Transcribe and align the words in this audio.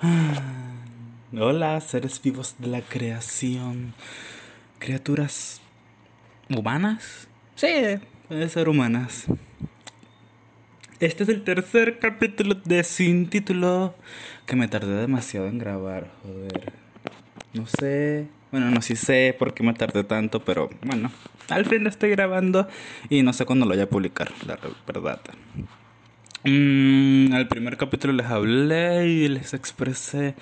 Hola, 1.38 1.78
seres 1.82 2.22
vivos 2.22 2.56
de 2.58 2.68
la 2.68 2.80
creación. 2.80 3.92
Criaturas 4.78 5.60
humanas. 6.48 7.28
Sí, 7.54 7.68
puede 8.26 8.48
ser 8.48 8.70
humanas. 8.70 9.26
Este 11.00 11.24
es 11.24 11.28
el 11.28 11.44
tercer 11.44 11.98
capítulo 11.98 12.54
de 12.54 12.82
Sin 12.82 13.28
Título 13.28 13.94
que 14.46 14.56
me 14.56 14.68
tardé 14.68 14.94
demasiado 14.94 15.48
en 15.48 15.58
grabar, 15.58 16.10
joder. 16.22 16.72
No 17.52 17.66
sé, 17.66 18.26
bueno, 18.52 18.70
no 18.70 18.80
sí 18.80 18.96
sé 18.96 19.36
por 19.38 19.52
qué 19.52 19.62
me 19.62 19.74
tardé 19.74 20.04
tanto, 20.04 20.42
pero 20.42 20.70
bueno, 20.82 21.10
al 21.50 21.66
fin 21.66 21.84
lo 21.84 21.90
estoy 21.90 22.08
grabando 22.10 22.68
y 23.10 23.22
no 23.22 23.34
sé 23.34 23.44
cuándo 23.44 23.66
lo 23.66 23.74
voy 23.74 23.82
a 23.82 23.88
publicar, 23.88 24.30
la 24.46 24.58
verdad. 24.86 25.20
Mm, 26.44 27.34
al 27.34 27.48
primer 27.48 27.76
capítulo 27.76 28.14
les 28.14 28.26
hablé 28.26 29.06
y 29.08 29.28
les 29.28 29.52
expresé 29.52 30.34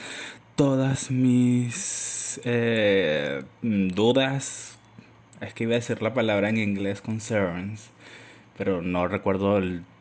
todas 0.54 1.10
mis 1.10 2.40
eh, 2.44 3.42
dudas. 3.62 4.78
Es 5.40 5.54
que 5.54 5.64
iba 5.64 5.72
a 5.72 5.76
decir 5.76 6.00
la 6.02 6.14
palabra 6.14 6.50
en 6.50 6.58
inglés 6.58 7.00
concerns, 7.00 7.90
pero 8.56 8.80
no 8.80 9.08
recuerdo 9.08 9.60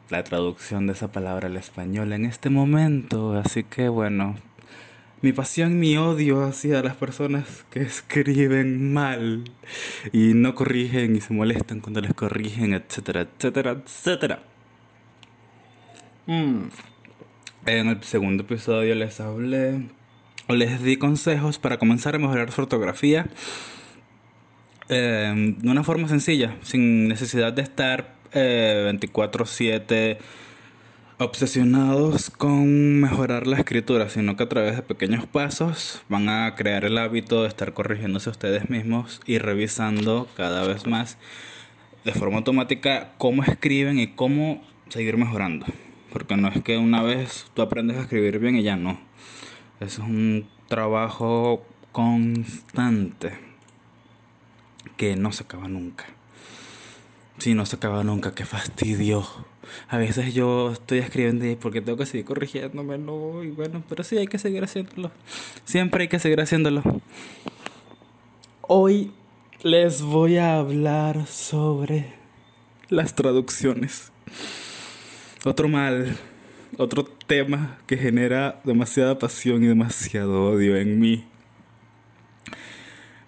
la 0.09 0.23
traducción 0.23 0.85
de 0.87 0.93
esa 0.93 1.11
palabra 1.11 1.47
al 1.47 1.57
español 1.57 2.13
en 2.13 2.25
este 2.25 2.49
momento. 2.51 3.33
Así 3.33 3.63
que 3.63 3.89
bueno, 3.89 4.35
mi 5.23 5.33
pasión, 5.33 5.79
mi 5.79 5.97
odio 5.97 6.43
hacia 6.45 6.83
las 6.83 6.95
personas 6.95 7.65
que 7.71 7.81
escriben 7.81 8.93
mal 8.93 9.45
y 10.13 10.33
no 10.35 10.53
corrigen 10.53 11.15
y 11.15 11.21
se 11.21 11.33
molestan 11.33 11.81
cuando 11.81 12.01
les 12.01 12.13
corrigen, 12.13 12.73
etcétera, 12.73 13.21
etcétera, 13.21 13.71
etcétera. 13.71 14.56
Mm. 16.27 16.69
En 17.65 17.87
el 17.87 18.03
segundo 18.03 18.43
episodio 18.43 18.95
les 18.95 19.19
hablé 19.21 19.81
o 20.47 20.55
les 20.55 20.83
di 20.83 20.97
consejos 20.97 21.57
para 21.57 21.77
comenzar 21.77 22.15
a 22.15 22.19
mejorar 22.19 22.51
su 22.51 22.61
ortografía 22.61 23.27
eh, 24.89 25.55
de 25.57 25.69
una 25.69 25.83
forma 25.83 26.07
sencilla, 26.07 26.55
sin 26.63 27.07
necesidad 27.07 27.53
de 27.53 27.61
estar 27.61 28.15
24/7 28.33 29.85
eh, 29.89 30.17
obsesionados 31.17 32.29
con 32.29 32.99
mejorar 32.99 33.47
la 33.47 33.57
escritura, 33.57 34.09
sino 34.09 34.35
que 34.35 34.43
a 34.43 34.49
través 34.49 34.75
de 34.75 34.81
pequeños 34.83 35.25
pasos 35.25 36.03
van 36.09 36.29
a 36.29 36.55
crear 36.55 36.85
el 36.85 36.97
hábito 36.97 37.43
de 37.43 37.47
estar 37.47 37.73
corrigiéndose 37.73 38.29
ustedes 38.29 38.69
mismos 38.69 39.21
y 39.25 39.39
revisando 39.39 40.27
cada 40.35 40.65
vez 40.67 40.85
más 40.87 41.17
de 42.03 42.11
forma 42.11 42.37
automática 42.37 43.13
cómo 43.17 43.43
escriben 43.43 43.97
y 43.99 44.07
cómo 44.07 44.61
seguir 44.89 45.17
mejorando. 45.17 45.65
Porque 46.17 46.35
no 46.35 46.47
es 46.47 46.63
que 46.63 46.79
una 46.79 47.03
vez 47.03 47.45
tú 47.53 47.61
aprendes 47.61 47.95
a 47.95 48.01
escribir 48.01 48.39
bien 48.39 48.55
y 48.55 48.63
ya 48.63 48.75
no. 48.75 48.99
Es 49.79 49.99
un 49.99 50.49
trabajo 50.67 51.63
constante 51.91 53.37
que 54.97 55.15
no 55.15 55.31
se 55.31 55.43
acaba 55.43 55.67
nunca. 55.67 56.05
Si 57.37 57.53
no 57.53 57.67
se 57.67 57.75
acaba 57.75 58.03
nunca, 58.03 58.33
qué 58.33 58.45
fastidio. 58.45 59.27
A 59.89 59.99
veces 59.99 60.33
yo 60.33 60.71
estoy 60.71 60.97
escribiendo 60.97 61.45
y 61.45 61.55
porque 61.55 61.81
tengo 61.81 61.99
que 61.99 62.07
seguir 62.07 62.25
corrigiéndome, 62.25 62.97
no, 62.97 63.43
y 63.43 63.51
bueno, 63.51 63.83
pero 63.87 64.03
sí 64.03 64.17
hay 64.17 64.25
que 64.25 64.39
seguir 64.39 64.63
haciéndolo. 64.63 65.11
Siempre 65.65 66.01
hay 66.01 66.07
que 66.07 66.17
seguir 66.17 66.41
haciéndolo. 66.41 66.81
Hoy 68.61 69.11
les 69.61 70.01
voy 70.01 70.37
a 70.37 70.57
hablar 70.57 71.27
sobre 71.27 72.11
las 72.89 73.13
traducciones. 73.13 74.11
Otro 75.47 75.69
mal, 75.69 76.17
otro 76.77 77.05
tema 77.05 77.77
que 77.87 77.95
genera 77.95 78.59
demasiada 78.65 79.17
pasión 79.17 79.63
y 79.63 79.67
demasiado 79.67 80.43
odio 80.43 80.75
en 80.75 80.99
mí. 80.99 81.23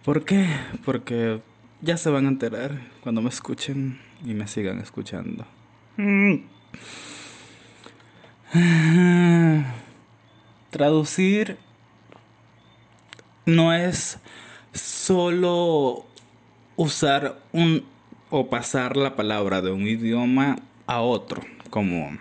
¿Por 0.04 0.26
qué? 0.26 0.50
Porque 0.84 1.40
ya 1.80 1.96
se 1.96 2.10
van 2.10 2.26
a 2.26 2.28
enterar 2.28 2.78
cuando 3.04 3.22
me 3.22 3.30
escuchen 3.30 4.02
y 4.26 4.34
me 4.34 4.50
sigan 4.50 4.80
escuchando. 4.80 5.46
Traducir 10.72 11.58
no 13.46 13.74
es 13.74 14.20
solo 14.74 16.06
usar 16.76 17.40
un 17.54 17.86
o 18.30 18.50
pasar 18.50 18.98
la 18.98 19.16
palabra 19.16 19.62
de 19.62 19.72
un 19.72 19.88
idioma 19.88 20.58
a 20.86 21.00
otro 21.00 21.44
como 21.70 22.18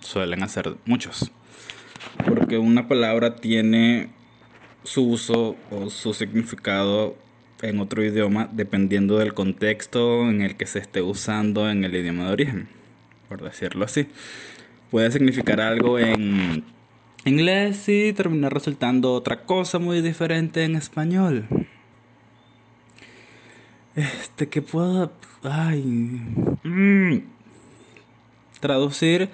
suelen 0.00 0.42
hacer 0.42 0.76
muchos. 0.84 1.30
Porque 2.26 2.58
una 2.58 2.88
palabra 2.88 3.36
tiene 3.36 4.10
su 4.84 5.08
uso 5.08 5.56
o 5.70 5.90
su 5.90 6.14
significado 6.14 7.16
en 7.62 7.80
otro 7.80 8.04
idioma 8.04 8.48
dependiendo 8.52 9.18
del 9.18 9.34
contexto 9.34 10.28
en 10.28 10.42
el 10.42 10.56
que 10.56 10.66
se 10.66 10.78
esté 10.78 11.02
usando 11.02 11.68
en 11.70 11.84
el 11.84 11.94
idioma 11.94 12.26
de 12.26 12.32
origen, 12.32 12.68
por 13.28 13.42
decirlo 13.42 13.84
así. 13.84 14.06
Puede 14.90 15.10
significar 15.10 15.60
algo 15.60 15.98
en 15.98 16.64
inglés 17.24 17.88
y 17.88 18.12
terminar 18.12 18.54
resultando 18.54 19.12
otra 19.12 19.42
cosa 19.42 19.78
muy 19.78 20.00
diferente 20.00 20.64
en 20.64 20.76
español. 20.76 21.46
Este 23.96 24.48
que 24.48 24.62
puedo... 24.62 25.12
Ay. 25.42 25.82
Mm. 26.62 27.35
Traducir 28.66 29.30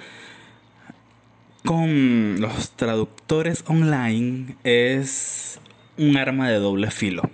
con 1.65 2.39
los 2.39 2.73
traductores 2.73 3.65
online 3.67 4.57
es 4.63 5.59
un 5.97 6.19
arma 6.19 6.51
de 6.51 6.57
doble 6.57 6.91
filo. 6.91 7.31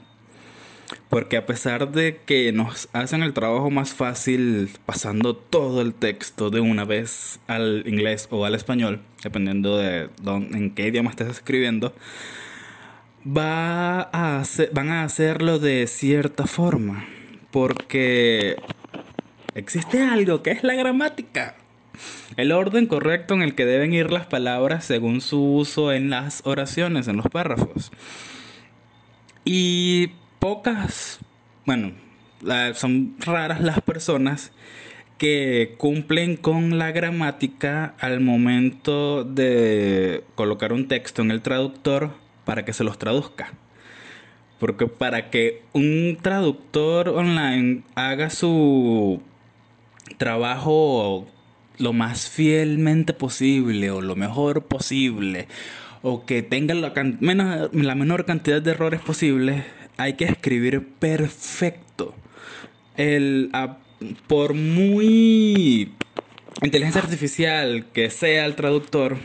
Porque 1.08 1.36
a 1.36 1.44
pesar 1.44 1.90
de 1.90 2.20
que 2.24 2.52
nos 2.52 2.88
hacen 2.92 3.24
el 3.24 3.34
trabajo 3.34 3.68
más 3.70 3.94
fácil 3.94 4.70
pasando 4.86 5.34
todo 5.34 5.82
el 5.82 5.92
texto 5.92 6.50
de 6.50 6.60
una 6.60 6.84
vez 6.84 7.40
al 7.48 7.82
inglés 7.84 8.28
o 8.30 8.44
al 8.44 8.54
español, 8.54 9.00
dependiendo 9.24 9.76
de 9.76 10.08
en 10.24 10.70
qué 10.76 10.86
idioma 10.86 11.10
estés 11.10 11.30
escribiendo, 11.30 11.92
va 13.26 14.02
a 14.02 14.44
van 14.72 14.90
a 14.90 15.02
hacerlo 15.02 15.58
de 15.58 15.88
cierta 15.88 16.46
forma. 16.46 17.08
Porque 17.50 18.54
existe 19.56 20.00
algo 20.00 20.44
que 20.44 20.52
es 20.52 20.62
la 20.62 20.74
gramática. 20.74 21.56
El 22.36 22.52
orden 22.52 22.86
correcto 22.86 23.34
en 23.34 23.42
el 23.42 23.54
que 23.54 23.64
deben 23.64 23.92
ir 23.92 24.10
las 24.10 24.26
palabras 24.26 24.84
según 24.84 25.20
su 25.20 25.42
uso 25.42 25.92
en 25.92 26.10
las 26.10 26.42
oraciones, 26.44 27.08
en 27.08 27.16
los 27.16 27.26
párrafos. 27.26 27.90
Y 29.44 30.12
pocas, 30.38 31.20
bueno, 31.64 31.92
son 32.74 33.14
raras 33.20 33.60
las 33.60 33.80
personas 33.80 34.52
que 35.18 35.74
cumplen 35.78 36.36
con 36.36 36.78
la 36.78 36.92
gramática 36.92 37.94
al 37.98 38.20
momento 38.20 39.24
de 39.24 40.22
colocar 40.36 40.72
un 40.72 40.86
texto 40.86 41.22
en 41.22 41.32
el 41.32 41.42
traductor 41.42 42.12
para 42.44 42.64
que 42.64 42.72
se 42.72 42.84
los 42.84 42.98
traduzca. 42.98 43.52
Porque 44.60 44.86
para 44.86 45.30
que 45.30 45.62
un 45.72 46.18
traductor 46.22 47.08
online 47.08 47.82
haga 47.94 48.30
su 48.30 49.22
trabajo 50.18 51.26
lo 51.78 51.92
más 51.92 52.28
fielmente 52.28 53.12
posible 53.12 53.90
o 53.90 54.00
lo 54.00 54.16
mejor 54.16 54.66
posible 54.66 55.48
o 56.02 56.24
que 56.26 56.42
tenga 56.42 56.74
la, 56.74 56.92
menor 56.92 58.24
cantidad 58.24 58.62
de 58.62 58.70
errores 58.70 59.00
posible, 59.00 59.64
hay 59.96 60.14
que 60.14 60.24
escribir 60.24 60.86
perfecto. 60.98 62.14
El, 62.96 63.50
por 64.26 64.54
muy 64.54 65.92
inteligencia 66.62 67.00
artificial 67.02 67.86
que 67.92 68.10
sea 68.10 68.46
el 68.46 68.54
traductor, 68.54 69.16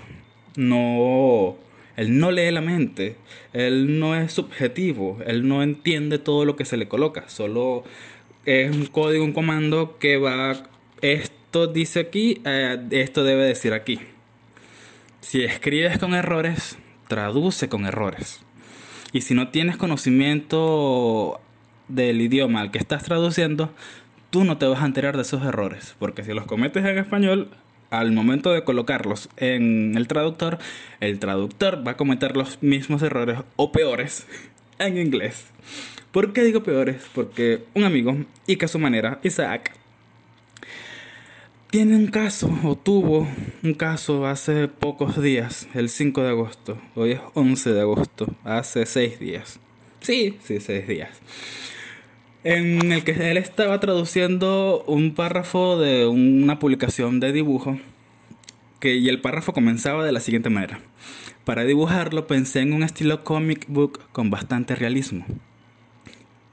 no, 0.55 1.57
él 1.95 2.17
no 2.17 2.31
lee 2.31 2.51
la 2.51 2.61
mente, 2.61 3.17
él 3.53 3.99
no 3.99 4.15
es 4.15 4.33
subjetivo, 4.33 5.19
él 5.25 5.47
no 5.47 5.63
entiende 5.63 6.19
todo 6.19 6.45
lo 6.45 6.55
que 6.55 6.65
se 6.65 6.77
le 6.77 6.87
coloca, 6.87 7.29
solo 7.29 7.83
es 8.45 8.75
un 8.75 8.87
código, 8.87 9.23
un 9.23 9.33
comando 9.33 9.97
que 9.99 10.17
va... 10.17 10.63
Esto 11.01 11.42
esto 11.53 11.67
dice 11.67 11.99
aquí, 11.99 12.41
eh, 12.45 12.79
esto 12.89 13.23
debe 13.23 13.43
decir 13.43 13.73
aquí. 13.73 13.99
Si 15.21 15.43
escribes 15.43 15.99
con 15.99 16.15
errores, 16.15 16.79
traduce 17.07 17.69
con 17.69 17.85
errores. 17.85 18.41
Y 19.11 19.21
si 19.21 19.35
no 19.35 19.49
tienes 19.49 19.77
conocimiento 19.77 21.39
del 21.89 22.21
idioma 22.21 22.61
al 22.61 22.71
que 22.71 22.79
estás 22.79 23.03
traduciendo, 23.03 23.71
tú 24.31 24.45
no 24.45 24.57
te 24.57 24.65
vas 24.65 24.81
a 24.81 24.87
enterar 24.87 25.15
de 25.15 25.21
esos 25.21 25.43
errores. 25.43 25.95
Porque 25.99 26.23
si 26.23 26.33
los 26.33 26.47
cometes 26.47 26.83
en 26.85 26.97
español, 26.97 27.51
al 27.91 28.11
momento 28.13 28.51
de 28.51 28.63
colocarlos 28.63 29.29
en 29.37 29.95
el 29.95 30.07
traductor, 30.07 30.57
el 31.01 31.19
traductor 31.19 31.87
va 31.87 31.91
a 31.91 31.97
cometer 31.97 32.35
los 32.35 32.63
mismos 32.63 33.03
errores 33.03 33.37
o 33.57 33.71
peores 33.71 34.25
en 34.79 34.97
inglés. 34.97 35.51
¿Por 36.11 36.33
qué 36.33 36.41
digo 36.41 36.63
peores? 36.63 37.07
Porque 37.13 37.65
un 37.75 37.83
amigo, 37.83 38.17
y 38.47 38.55
que 38.55 38.65
a 38.65 38.69
su 38.69 38.79
manera, 38.79 39.19
Isaac, 39.21 39.82
tiene 41.73 41.95
un 41.95 42.05
caso, 42.05 42.55
o 42.63 42.75
tuvo 42.75 43.27
un 43.63 43.73
caso 43.73 44.27
hace 44.27 44.67
pocos 44.67 45.19
días, 45.19 45.67
el 45.73 45.89
5 45.89 46.21
de 46.21 46.29
agosto. 46.29 46.77
Hoy 46.93 47.13
es 47.13 47.19
11 47.33 47.73
de 47.73 47.81
agosto, 47.81 48.27
hace 48.43 48.85
6 48.85 49.19
días. 49.19 49.59
Sí, 49.99 50.37
sí, 50.39 50.59
6 50.59 50.87
días. 50.87 51.19
En 52.43 52.91
el 52.91 53.03
que 53.03 53.31
él 53.31 53.37
estaba 53.37 53.79
traduciendo 53.79 54.83
un 54.85 55.15
párrafo 55.15 55.79
de 55.79 56.05
una 56.05 56.59
publicación 56.59 57.19
de 57.19 57.31
dibujo. 57.31 57.79
Que, 58.79 58.93
y 58.93 59.09
el 59.09 59.19
párrafo 59.19 59.51
comenzaba 59.51 60.05
de 60.05 60.11
la 60.11 60.19
siguiente 60.19 60.51
manera. 60.51 60.79
Para 61.43 61.63
dibujarlo 61.63 62.27
pensé 62.27 62.59
en 62.59 62.73
un 62.73 62.83
estilo 62.83 63.23
comic 63.23 63.65
book 63.67 63.99
con 64.11 64.29
bastante 64.29 64.75
realismo. 64.75 65.25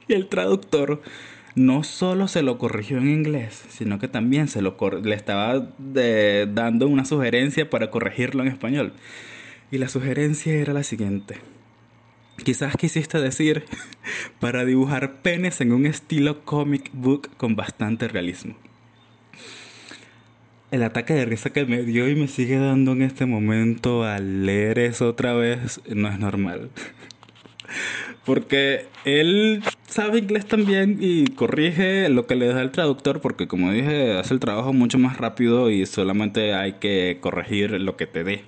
Y 0.07 0.13
el 0.13 0.29
traductor 0.29 1.03
no 1.55 1.83
solo 1.83 2.27
se 2.27 2.41
lo 2.41 2.57
corrigió 2.57 2.97
en 2.97 3.09
inglés, 3.09 3.63
sino 3.69 3.99
que 3.99 4.07
también 4.07 4.47
se 4.47 4.61
lo 4.61 4.77
le 5.03 5.15
estaba 5.15 5.67
dando 5.79 6.87
una 6.87 7.05
sugerencia 7.05 7.69
para 7.69 7.91
corregirlo 7.91 8.43
en 8.43 8.49
español. 8.49 8.93
Y 9.71 9.77
la 9.77 9.89
sugerencia 9.89 10.53
era 10.53 10.73
la 10.73 10.83
siguiente. 10.83 11.37
Quizás 12.43 12.75
quisiste 12.75 13.19
decir 13.19 13.65
para 14.39 14.65
dibujar 14.65 15.21
penes 15.21 15.61
en 15.61 15.71
un 15.73 15.85
estilo 15.85 16.43
comic 16.43 16.89
book 16.93 17.29
con 17.37 17.55
bastante 17.55 18.07
realismo. 18.07 18.55
El 20.71 20.83
ataque 20.83 21.13
de 21.13 21.25
risa 21.25 21.51
que 21.51 21.65
me 21.65 21.83
dio 21.83 22.07
y 22.07 22.15
me 22.15 22.29
sigue 22.29 22.57
dando 22.57 22.93
en 22.93 23.01
este 23.01 23.25
momento 23.25 24.05
al 24.05 24.45
leer 24.45 24.79
eso 24.79 25.09
otra 25.09 25.33
vez 25.33 25.81
no 25.89 26.07
es 26.07 26.17
normal. 26.17 26.69
Porque 28.25 28.85
él 29.03 29.61
sabe 29.91 30.19
inglés 30.19 30.45
también 30.45 30.97
y 31.01 31.27
corrige 31.27 32.07
lo 32.07 32.25
que 32.25 32.35
le 32.35 32.47
da 32.47 32.61
el 32.61 32.71
traductor 32.71 33.19
porque 33.19 33.47
como 33.47 33.71
dije 33.71 34.17
hace 34.17 34.33
el 34.33 34.39
trabajo 34.39 34.71
mucho 34.71 34.97
más 34.97 35.17
rápido 35.17 35.69
y 35.69 35.85
solamente 35.85 36.53
hay 36.53 36.73
que 36.73 37.17
corregir 37.19 37.71
lo 37.71 37.97
que 37.97 38.07
te 38.07 38.23
dé. 38.23 38.45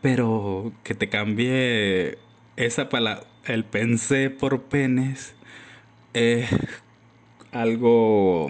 Pero 0.00 0.72
que 0.82 0.94
te 0.94 1.08
cambie 1.08 2.18
esa 2.56 2.88
palabra, 2.88 3.24
el 3.44 3.64
pensé 3.64 4.30
por 4.30 4.62
penes, 4.62 5.34
es 6.14 6.48
algo 7.52 8.48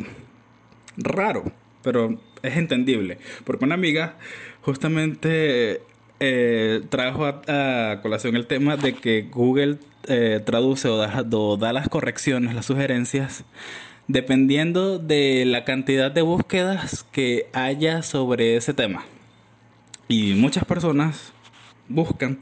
raro, 0.96 1.52
pero 1.82 2.20
es 2.42 2.56
entendible. 2.56 3.18
Porque 3.44 3.64
una 3.64 3.74
amiga 3.74 4.16
justamente 4.62 5.82
eh, 6.24 6.82
trajo 6.88 7.26
a, 7.26 7.98
colación 8.00 8.36
el 8.36 8.46
tema 8.46 8.76
de 8.76 8.94
que 8.94 9.22
Google 9.22 9.78
eh, 10.06 10.40
traduce 10.44 10.88
o 10.88 10.96
da, 11.56 11.72
las 11.72 11.88
correcciones, 11.88 12.54
las 12.54 12.66
sugerencias, 12.66 13.44
dependiendo 14.06 15.00
de 15.00 15.44
la 15.44 15.64
cantidad 15.64 16.12
de 16.12 16.22
búsquedas 16.22 17.04
que 17.10 17.48
haya 17.52 18.02
sobre 18.02 18.54
ese 18.54 18.72
tema. 18.72 19.04
Y 20.06 20.34
muchas 20.34 20.64
personas 20.64 21.32
buscan 21.88 22.38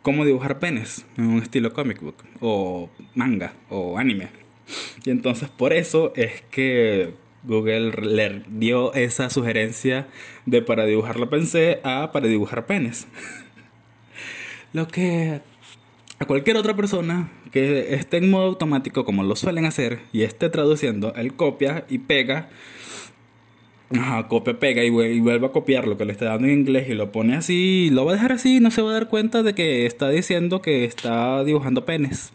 cómo 0.00 0.24
dibujar 0.24 0.58
penes 0.58 1.04
en 1.18 1.26
un 1.26 1.42
estilo 1.42 1.74
comic 1.74 2.00
book 2.00 2.16
o 2.40 2.88
manga 3.14 3.52
o 3.68 3.98
anime. 3.98 4.30
Y 5.04 5.10
entonces 5.10 5.50
por 5.50 5.74
eso 5.74 6.14
es 6.16 6.40
que 6.50 7.12
Google 7.42 7.92
le 7.92 8.42
dio 8.48 8.92
esa 8.94 9.30
sugerencia 9.30 10.08
de 10.46 10.62
para 10.62 10.84
dibujar 10.84 11.18
la 11.18 11.30
pensé 11.30 11.80
a 11.84 12.12
para 12.12 12.26
dibujar 12.26 12.66
penes. 12.66 13.06
Lo 14.72 14.86
que 14.86 15.40
a 16.18 16.26
cualquier 16.26 16.58
otra 16.58 16.76
persona 16.76 17.30
que 17.50 17.94
esté 17.94 18.18
en 18.18 18.30
modo 18.30 18.44
automático 18.44 19.04
como 19.06 19.24
lo 19.24 19.36
suelen 19.36 19.64
hacer 19.64 20.00
y 20.12 20.22
esté 20.22 20.50
traduciendo, 20.50 21.14
él 21.16 21.32
copia 21.32 21.86
y 21.88 21.98
pega. 21.98 22.50
Ajá, 23.90 24.28
copia, 24.28 24.58
pega 24.58 24.84
y, 24.84 24.90
vuelve 24.90 25.46
a 25.46 25.50
copiar 25.50 25.88
lo 25.88 25.96
que 25.96 26.04
le 26.04 26.12
está 26.12 26.26
dando 26.26 26.46
en 26.46 26.60
inglés 26.60 26.88
y 26.90 26.94
lo 26.94 27.10
pone 27.10 27.34
así, 27.34 27.88
lo 27.90 28.04
va 28.04 28.12
a 28.12 28.14
dejar 28.14 28.32
así 28.32 28.58
y 28.58 28.60
no 28.60 28.70
se 28.70 28.82
va 28.82 28.90
a 28.90 28.92
dar 28.92 29.08
cuenta 29.08 29.42
de 29.42 29.54
que 29.54 29.86
está 29.86 30.10
diciendo 30.10 30.60
que 30.60 30.84
está 30.84 31.42
dibujando 31.42 31.86
penes. 31.86 32.32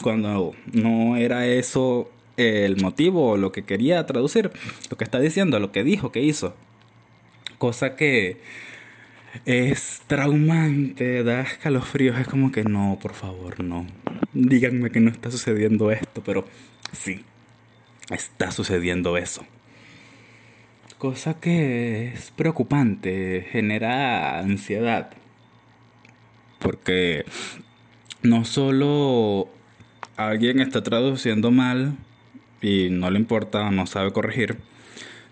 Cuando 0.00 0.54
no 0.72 1.16
era 1.16 1.46
eso 1.46 2.10
el 2.40 2.76
motivo 2.80 3.30
o 3.30 3.36
lo 3.36 3.52
que 3.52 3.64
quería 3.64 4.04
traducir, 4.06 4.50
lo 4.90 4.96
que 4.96 5.04
está 5.04 5.20
diciendo, 5.20 5.58
lo 5.58 5.72
que 5.72 5.84
dijo, 5.84 6.12
que 6.12 6.22
hizo. 6.22 6.54
Cosa 7.58 7.96
que 7.96 8.40
es 9.44 10.02
traumante, 10.06 11.22
da 11.22 11.42
escalofríos, 11.42 12.18
es 12.18 12.26
como 12.26 12.52
que 12.52 12.64
no, 12.64 12.98
por 13.00 13.14
favor, 13.14 13.62
no. 13.62 13.86
Díganme 14.32 14.90
que 14.90 15.00
no 15.00 15.10
está 15.10 15.30
sucediendo 15.30 15.90
esto, 15.90 16.22
pero 16.24 16.46
sí, 16.92 17.24
está 18.10 18.50
sucediendo 18.50 19.16
eso. 19.16 19.44
Cosa 20.98 21.40
que 21.40 22.08
es 22.08 22.30
preocupante, 22.30 23.46
genera 23.50 24.38
ansiedad. 24.38 25.10
Porque 26.58 27.24
no 28.22 28.44
solo 28.44 29.48
alguien 30.16 30.60
está 30.60 30.82
traduciendo 30.82 31.50
mal, 31.50 31.96
y 32.60 32.90
no 32.90 33.10
le 33.10 33.18
importa, 33.18 33.70
no 33.70 33.86
sabe 33.86 34.12
corregir, 34.12 34.58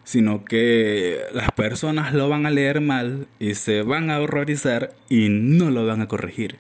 sino 0.05 0.45
que 0.45 1.19
las 1.33 1.51
personas 1.53 2.15
lo 2.15 2.29
van 2.29 2.47
a 2.47 2.51
leer 2.51 2.81
mal 2.81 3.27
y 3.39 3.55
se 3.55 3.83
van 3.83 4.11
a 4.11 4.21
horrorizar 4.21 4.95
y 5.09 5.29
no 5.29 5.71
lo 5.71 5.87
van 5.87 6.01
a 6.01 6.09
corregir. 6.09 6.59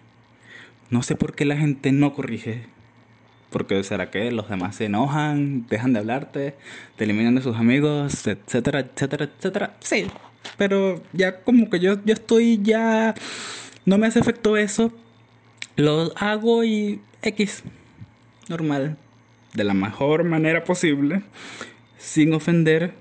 No 0.90 1.02
sé 1.02 1.16
por 1.16 1.34
qué 1.34 1.44
la 1.44 1.56
gente 1.56 1.92
no 1.92 2.14
corrige. 2.14 2.66
Porque 3.50 3.82
será 3.82 4.10
que 4.10 4.30
los 4.30 4.50
demás 4.50 4.76
se 4.76 4.84
enojan, 4.84 5.66
dejan 5.68 5.94
de 5.94 6.00
hablarte, 6.00 6.54
te 6.96 7.04
eliminan 7.04 7.34
de 7.34 7.40
sus 7.40 7.56
amigos, 7.56 8.26
etcétera, 8.26 8.80
etcétera, 8.80 9.24
etcétera. 9.24 9.76
Sí, 9.80 10.06
pero 10.58 11.02
ya 11.14 11.40
como 11.40 11.70
que 11.70 11.80
yo, 11.80 11.94
yo 12.04 12.12
estoy 12.12 12.60
ya... 12.62 13.14
No 13.86 13.96
me 13.96 14.06
hace 14.06 14.18
efecto 14.18 14.58
eso. 14.58 14.92
Lo 15.76 16.12
hago 16.16 16.62
y 16.62 17.00
X. 17.22 17.62
Normal 18.50 18.98
de 19.54 19.64
la 19.64 19.74
mejor 19.74 20.24
manera 20.24 20.64
posible, 20.64 21.22
sin 21.98 22.32
ofender. 22.34 22.94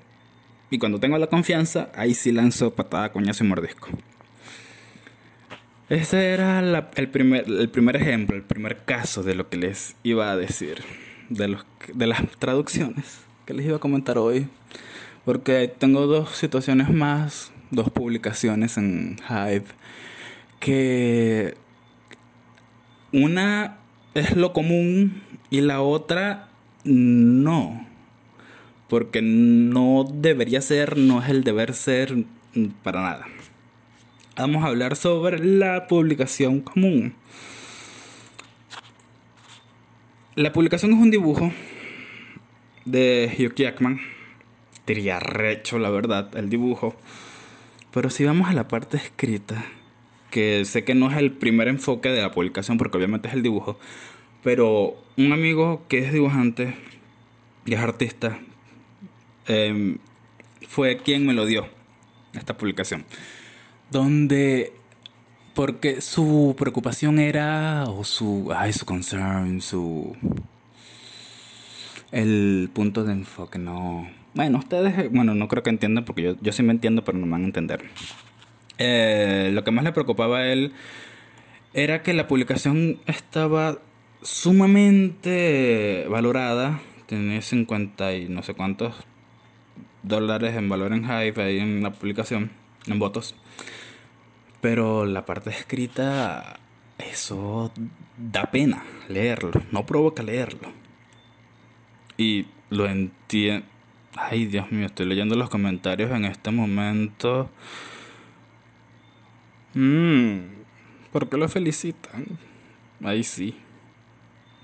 Y 0.70 0.80
cuando 0.80 1.00
tengo 1.00 1.18
la 1.18 1.28
confianza, 1.28 1.92
ahí 1.96 2.14
sí 2.14 2.32
lanzo 2.32 2.74
patada, 2.74 3.12
coñazo 3.12 3.44
y 3.44 3.48
mordisco. 3.48 3.90
Ese 5.90 6.32
era 6.32 6.60
el, 6.96 7.10
primer, 7.10 7.46
el 7.48 7.70
primer 7.70 7.96
ejemplo, 7.96 8.36
el 8.36 8.44
primer 8.44 8.84
caso 8.84 9.24
de 9.24 9.36
lo 9.36 9.48
que 9.50 9.56
les 9.56 9.96
iba 10.04 10.32
a 10.32 10.36
decir, 10.36 10.84
de, 11.30 11.48
los, 11.48 11.66
de 11.94 12.08
las 12.08 12.22
traducciones 12.38 13.22
que 13.46 13.54
les 13.54 13.66
iba 13.66 13.78
a 13.78 13.80
comentar 13.80 14.18
hoy. 14.18 14.50
Porque 15.24 15.74
tengo 15.78 16.06
dos 16.06 16.36
situaciones 16.36 16.90
más, 16.90 17.52
dos 17.72 17.90
publicaciones 17.90 18.78
en 18.78 19.18
Hive, 19.30 19.66
que 20.60 21.56
una 23.14 23.78
es 24.14 24.36
lo 24.36 24.52
común 24.54 25.22
y 25.50 25.62
la 25.62 25.82
otra 25.82 26.50
no. 26.84 27.86
Porque 28.90 29.22
no 29.22 30.06
debería 30.12 30.62
ser, 30.62 30.98
no 30.98 31.22
es 31.22 31.30
el 31.30 31.44
deber 31.44 31.74
ser 31.74 32.26
para 32.84 33.02
nada. 33.02 33.28
Vamos 34.38 34.64
a 34.64 34.68
hablar 34.68 34.96
sobre 34.96 35.44
la 35.44 35.88
publicación 35.88 36.62
común. 36.62 37.16
La 40.36 40.54
publicación 40.54 40.94
es 40.94 41.00
un 41.00 41.12
dibujo 41.12 41.52
de 42.86 43.36
Hugh 43.38 43.56
Jackman. 43.56 44.00
Diría 44.86 45.20
recho, 45.20 45.80
la 45.80 45.90
verdad, 45.90 46.36
el 46.38 46.50
dibujo. 46.50 46.96
Pero 47.92 48.10
si 48.10 48.24
vamos 48.24 48.48
a 48.48 48.54
la 48.54 48.68
parte 48.68 48.98
escrita, 48.98 49.66
que 50.30 50.64
sé 50.66 50.86
que 50.86 50.94
no 50.94 51.10
es 51.10 51.18
el 51.18 51.32
primer 51.32 51.68
enfoque 51.68 52.10
de 52.10 52.22
la 52.22 52.32
publicación, 52.32 52.78
porque 52.78 52.98
obviamente 52.98 53.28
es 53.28 53.34
el 53.34 53.42
dibujo, 53.42 53.80
pero 54.48 54.96
un 55.18 55.34
amigo 55.34 55.84
que 55.90 55.98
es 55.98 56.14
dibujante 56.14 56.74
y 57.66 57.74
es 57.74 57.82
artista 57.82 58.40
em, 59.46 59.98
fue 60.70 61.00
quien 61.00 61.26
me 61.26 61.34
lo 61.34 61.46
dio, 61.46 61.68
esta 62.34 62.56
publicación. 62.56 63.04
Donde, 63.92 64.72
porque 65.54 66.00
su 66.00 66.56
preocupación 66.58 67.20
era, 67.20 67.90
o 67.90 68.06
su, 68.06 68.50
ay, 68.56 68.72
su 68.72 68.86
concern, 68.86 69.60
su... 69.60 70.16
El 72.14 72.70
punto 72.74 73.04
de 73.04 73.12
enfoque, 73.12 73.60
no. 73.60 74.10
Bueno, 74.34 74.60
ustedes, 74.60 75.12
bueno, 75.12 75.36
no 75.36 75.50
creo 75.50 75.62
que 75.62 75.72
entiendan 75.72 76.06
porque 76.06 76.24
yo, 76.24 76.36
yo 76.40 76.54
sí 76.54 76.64
me 76.64 76.72
entiendo, 76.72 77.04
pero 77.04 77.18
no 77.18 77.26
me 77.26 77.34
van 77.34 77.44
a 77.44 77.48
entender. 77.48 77.84
Eh, 78.78 79.50
lo 79.52 79.66
que 79.66 79.72
más 79.72 79.84
le 79.84 79.92
preocupaba 79.92 80.38
a 80.38 80.48
él 80.54 80.72
era 81.74 82.02
que 82.02 82.14
la 82.14 82.28
publicación 82.28 83.02
estaba 83.08 83.80
sumamente 84.28 86.06
valorada. 86.10 86.82
Tiene 87.06 87.42
50 87.42 88.14
y 88.14 88.28
no 88.28 88.44
sé 88.44 88.54
cuántos 88.54 88.94
dólares 90.04 90.56
en 90.56 90.68
valor 90.68 90.94
en 90.94 91.06
Hive 91.06 91.42
ahí 91.44 91.60
en 91.60 91.82
la 91.82 91.94
publicación, 91.94 92.52
en 92.88 93.00
votos. 93.00 93.36
Pero 94.60 95.06
la 95.06 95.26
parte 95.26 95.52
escrita, 95.52 96.60
eso 96.98 97.72
da 98.18 98.52
pena 98.52 98.84
leerlo, 99.08 99.52
no 99.72 99.86
provoca 99.86 100.24
leerlo. 100.24 100.74
Y 102.18 102.48
lo 102.70 102.86
entiendo. 102.88 103.66
Ay, 104.16 104.46
Dios 104.48 104.72
mío, 104.72 104.88
estoy 104.88 105.06
leyendo 105.06 105.36
los 105.36 105.50
comentarios 105.50 106.12
en 106.12 106.26
este 106.26 106.52
momento. 106.52 107.50
Mmm, 109.74 110.40
¿por 111.14 111.30
qué 111.30 111.38
lo 111.38 111.48
felicitan? 111.48 112.26
Ahí 113.04 113.24
sí. 113.24 113.56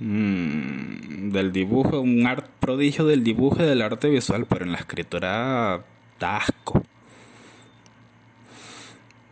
Mmm, 0.05 1.31
del 1.31 1.53
dibujo, 1.53 2.01
un 2.01 2.27
art 2.27 2.45
prodigio 2.59 3.05
del 3.05 3.23
dibujo 3.23 3.63
y 3.63 3.65
del 3.65 3.81
arte 3.81 4.09
visual, 4.09 4.45
pero 4.49 4.65
en 4.65 4.73
la 4.73 4.79
escritura 4.79 5.85
da 6.19 6.37
asco. 6.37 6.83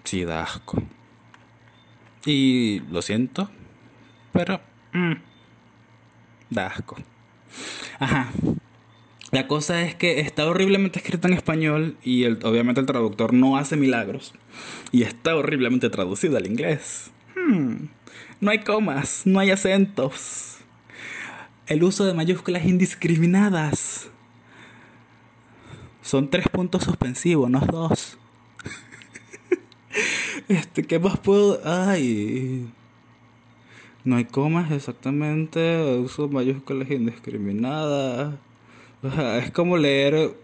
Sí, 0.06 0.24
da 0.24 0.44
asco. 0.44 0.82
Y 2.26 2.84
lo 2.90 3.02
siento, 3.02 3.50
pero 4.32 4.62
mmm, 4.94 5.16
da 6.50 6.68
asco. 6.68 6.96
Ajá. 8.00 8.32
La 9.32 9.48
cosa 9.48 9.82
es 9.82 9.94
que 9.96 10.22
está 10.22 10.46
horriblemente 10.46 11.00
escrita 11.00 11.28
en 11.28 11.34
español 11.34 11.98
y 12.02 12.24
el, 12.24 12.40
obviamente 12.46 12.80
el 12.80 12.88
traductor 12.88 13.34
no 13.34 13.58
hace 13.58 13.76
milagros. 13.76 14.34
Y 14.94 15.04
está 15.04 15.36
horriblemente 15.36 15.90
traducida 15.90 16.38
al 16.38 16.48
inglés. 16.48 17.12
Hmm. 17.36 17.88
No 18.40 18.52
hay 18.52 18.60
comas, 18.60 19.24
no 19.26 19.40
hay 19.40 19.52
acentos. 19.52 20.61
El 21.72 21.86
uso 21.86 22.04
de 22.04 22.14
mayúsculas 22.14 22.66
indiscriminadas. 22.66 24.10
Son 26.02 26.30
tres 26.30 26.50
puntos 26.50 26.84
suspensivos, 26.84 27.50
no 27.50 27.62
dos. 27.62 28.18
este, 30.50 30.84
¿qué 30.84 31.00
más 31.00 31.18
puedo...? 31.18 31.62
Ay... 31.64 32.70
No 34.04 34.18
hay 34.18 34.26
comas 34.26 34.70
exactamente, 34.74 35.98
uso 35.98 36.28
mayúsculas 36.28 36.92
indiscriminadas. 36.92 38.36
es 39.42 39.52
como 39.52 39.78
leer 39.78 40.36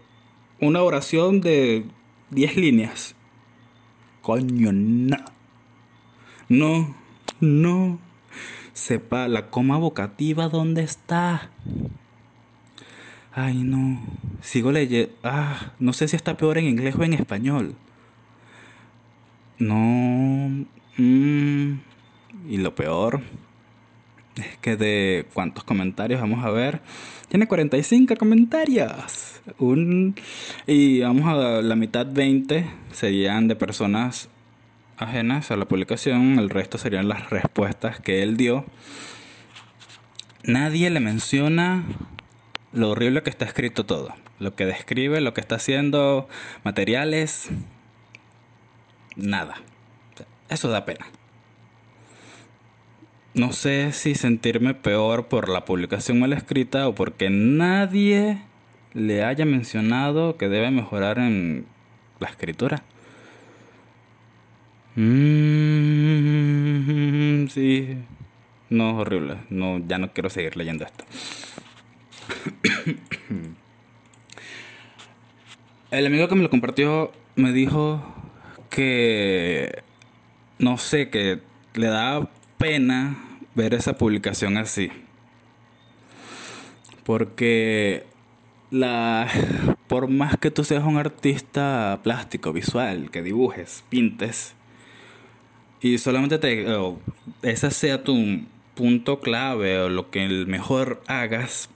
una 0.60 0.80
oración 0.80 1.42
de 1.42 1.84
10 2.30 2.56
líneas. 2.56 3.14
Coño, 4.22 4.72
no. 4.72 5.18
No, 6.48 6.96
no. 7.40 8.07
Sepa 8.78 9.26
la 9.26 9.50
coma 9.50 9.76
vocativa 9.76 10.48
dónde 10.48 10.82
está. 10.84 11.50
Ay, 13.32 13.64
no. 13.64 14.00
Sigo 14.40 14.70
leyendo. 14.70 15.12
Ah, 15.24 15.72
no 15.80 15.92
sé 15.92 16.06
si 16.06 16.14
está 16.14 16.36
peor 16.36 16.58
en 16.58 16.66
inglés 16.66 16.94
o 16.96 17.02
en 17.02 17.12
español. 17.12 17.74
No. 19.58 20.64
Mm, 20.96 21.80
y 22.48 22.56
lo 22.58 22.76
peor 22.76 23.20
es 24.36 24.56
que 24.58 24.76
de 24.76 25.26
cuántos 25.34 25.64
comentarios 25.64 26.20
vamos 26.20 26.44
a 26.44 26.50
ver. 26.50 26.80
Tiene 27.26 27.48
45 27.48 28.14
comentarios. 28.14 29.40
Un, 29.58 30.14
y 30.68 31.00
vamos 31.00 31.26
a 31.26 31.62
la 31.62 31.74
mitad 31.74 32.06
20 32.06 32.64
serían 32.92 33.48
de 33.48 33.56
personas 33.56 34.28
ajenas 34.98 35.50
a 35.50 35.56
la 35.56 35.64
publicación. 35.64 36.38
El 36.38 36.50
resto 36.50 36.78
serían 36.78 37.08
las 37.08 37.30
respuestas 37.30 38.00
que 38.00 38.22
él 38.22 38.36
dio. 38.36 38.64
Nadie 40.44 40.90
le 40.90 41.00
menciona 41.00 41.84
lo 42.72 42.90
horrible 42.90 43.22
que 43.22 43.30
está 43.30 43.44
escrito 43.44 43.86
todo. 43.86 44.14
Lo 44.38 44.54
que 44.54 44.66
describe, 44.66 45.20
lo 45.20 45.34
que 45.34 45.40
está 45.40 45.56
haciendo, 45.56 46.28
materiales. 46.64 47.50
Nada. 49.16 49.56
Eso 50.48 50.68
da 50.68 50.84
pena. 50.84 51.06
No 53.34 53.52
sé 53.52 53.92
si 53.92 54.14
sentirme 54.14 54.74
peor 54.74 55.28
por 55.28 55.48
la 55.48 55.64
publicación 55.64 56.18
mal 56.18 56.32
escrita 56.32 56.88
o 56.88 56.94
porque 56.94 57.30
nadie 57.30 58.42
le 58.94 59.24
haya 59.24 59.44
mencionado 59.44 60.36
que 60.36 60.48
debe 60.48 60.70
mejorar 60.70 61.18
en 61.18 61.66
la 62.20 62.28
escritura. 62.28 62.82
Mm, 64.98 66.26
sí. 67.48 67.98
No, 68.68 68.96
horrible. 68.98 69.38
No, 69.48 69.78
ya 69.78 69.98
no 69.98 70.12
quiero 70.12 70.28
seguir 70.28 70.56
leyendo 70.56 70.84
esto. 70.84 71.04
El 75.92 76.06
amigo 76.06 76.28
que 76.28 76.34
me 76.34 76.42
lo 76.42 76.50
compartió 76.50 77.12
me 77.36 77.52
dijo 77.52 78.02
que 78.70 79.82
no 80.58 80.78
sé, 80.78 81.10
que 81.10 81.38
le 81.74 81.86
da 81.86 82.28
pena 82.58 83.38
ver 83.54 83.74
esa 83.74 83.96
publicación 83.96 84.56
así. 84.56 84.90
Porque 87.04 88.04
la 88.70 89.28
por 89.86 90.08
más 90.08 90.36
que 90.38 90.50
tú 90.50 90.64
seas 90.64 90.82
un 90.84 90.96
artista 90.98 92.00
plástico, 92.02 92.52
visual, 92.52 93.10
que 93.12 93.22
dibujes, 93.22 93.84
pintes 93.88 94.57
y 95.80 95.98
solamente 95.98 96.38
te 96.38 96.66
ese 97.42 97.70
sea 97.70 98.02
tu 98.04 98.16
punto 98.74 99.20
clave 99.20 99.78
o 99.80 99.88
lo 99.88 100.10
que 100.10 100.24
el 100.24 100.46
mejor 100.46 101.02
hagas, 101.06 101.70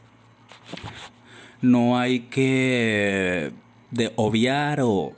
no 1.61 1.99
hay 1.99 2.21
que 2.21 3.52
de 3.90 4.12
obviar 4.16 4.80
o 4.82 5.12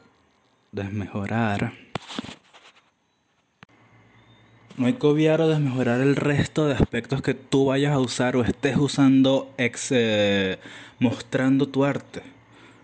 desmejorar 0.73 1.85
no 4.77 4.87
hay 4.87 4.95
que 4.95 5.07
obviar 5.07 5.41
o 5.41 5.49
desmejorar 5.49 6.01
el 6.01 6.17
resto 6.17 6.67
de 6.67 6.75
aspectos 6.75 7.23
que 7.23 7.35
tú 7.35 7.67
vayas 7.67 7.93
a 7.93 8.01
usar 8.01 8.37
o 8.37 8.43
estés 8.43 8.77
usando 8.77 9.55
ex, 9.57 9.93
eh, 9.93 10.59
mostrando 10.99 11.69
tu 11.69 11.85
arte. 11.85 12.23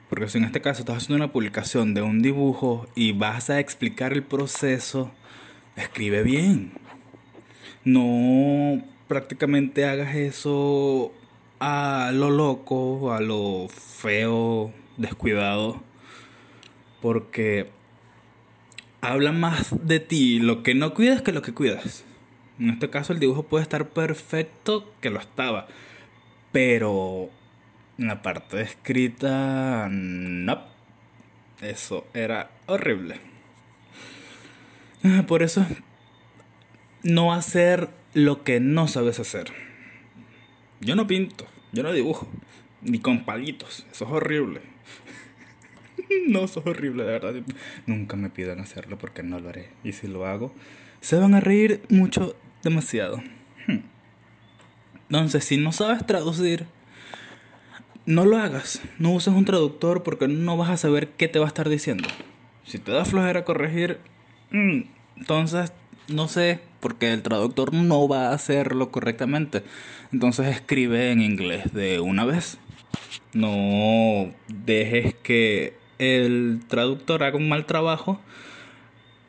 Porque 0.08 0.28
si 0.28 0.38
en 0.38 0.44
este 0.44 0.60
caso 0.60 0.80
estás 0.80 0.98
haciendo 0.98 1.16
una 1.16 1.32
publicación 1.32 1.94
de 1.94 2.02
un 2.02 2.22
dibujo 2.22 2.88
y 2.94 3.12
vas 3.12 3.50
a 3.50 3.58
explicar 3.58 4.12
el 4.12 4.22
proceso, 4.22 5.10
escribe 5.80 6.22
bien. 6.22 6.72
No 7.84 8.82
prácticamente 9.08 9.86
hagas 9.86 10.14
eso 10.14 11.12
a 11.58 12.10
lo 12.14 12.30
loco, 12.30 13.12
a 13.12 13.20
lo 13.20 13.68
feo, 13.68 14.72
descuidado. 14.96 15.82
Porque 17.00 17.70
habla 19.00 19.32
más 19.32 19.86
de 19.86 20.00
ti 20.00 20.38
lo 20.38 20.62
que 20.62 20.74
no 20.74 20.94
cuidas 20.94 21.22
que 21.22 21.32
lo 21.32 21.42
que 21.42 21.54
cuidas. 21.54 22.04
En 22.58 22.70
este 22.70 22.90
caso 22.90 23.12
el 23.12 23.18
dibujo 23.18 23.44
puede 23.44 23.62
estar 23.62 23.88
perfecto 23.88 24.92
que 25.00 25.08
lo 25.08 25.18
estaba, 25.18 25.66
pero 26.52 27.30
en 27.98 28.08
la 28.08 28.22
parte 28.22 28.60
escrita 28.60 29.88
no. 29.90 30.60
Eso 31.62 32.06
era 32.14 32.50
horrible. 32.66 33.29
Ah, 35.02 35.24
por 35.26 35.42
eso 35.42 35.66
no 37.02 37.32
hacer 37.32 37.88
lo 38.14 38.42
que 38.42 38.60
no 38.60 38.88
sabes 38.88 39.18
hacer. 39.20 39.52
Yo 40.80 40.96
no 40.96 41.06
pinto, 41.06 41.46
yo 41.72 41.82
no 41.82 41.92
dibujo, 41.92 42.28
ni 42.82 42.98
con 42.98 43.24
palitos, 43.24 43.86
eso 43.90 44.04
es 44.04 44.10
horrible. 44.10 44.60
no, 46.28 46.46
sos 46.48 46.66
horrible, 46.66 47.04
de 47.04 47.12
verdad. 47.12 47.34
Nunca 47.86 48.16
me 48.16 48.30
pidan 48.30 48.60
hacerlo 48.60 48.98
porque 48.98 49.22
no 49.22 49.40
lo 49.40 49.48
haré. 49.48 49.70
Y 49.84 49.92
si 49.92 50.06
lo 50.06 50.26
hago, 50.26 50.54
se 51.00 51.16
van 51.16 51.34
a 51.34 51.40
reír 51.40 51.82
mucho, 51.88 52.36
demasiado. 52.62 53.22
Hmm. 53.66 53.80
Entonces, 55.08 55.44
si 55.44 55.56
no 55.56 55.72
sabes 55.72 56.06
traducir, 56.06 56.66
no 58.06 58.24
lo 58.24 58.38
hagas. 58.38 58.82
No 58.98 59.12
uses 59.12 59.34
un 59.34 59.44
traductor 59.44 60.02
porque 60.02 60.28
no 60.28 60.56
vas 60.56 60.70
a 60.70 60.76
saber 60.76 61.08
qué 61.08 61.28
te 61.28 61.38
va 61.38 61.46
a 61.46 61.48
estar 61.48 61.68
diciendo. 61.68 62.08
Si 62.64 62.78
te 62.78 62.92
da 62.92 63.04
flojera 63.04 63.44
corregir, 63.44 63.98
entonces 64.52 65.72
no 66.10 66.28
sé, 66.28 66.60
porque 66.80 67.12
el 67.12 67.22
traductor 67.22 67.72
no 67.72 68.08
va 68.08 68.28
a 68.28 68.34
hacerlo 68.34 68.90
correctamente. 68.90 69.62
Entonces 70.12 70.48
escribe 70.48 71.12
en 71.12 71.20
inglés 71.22 71.72
de 71.72 72.00
una 72.00 72.24
vez. 72.24 72.58
No 73.32 74.32
dejes 74.48 75.14
que 75.14 75.74
el 75.98 76.60
traductor 76.68 77.22
haga 77.22 77.36
un 77.36 77.48
mal 77.48 77.66
trabajo 77.66 78.20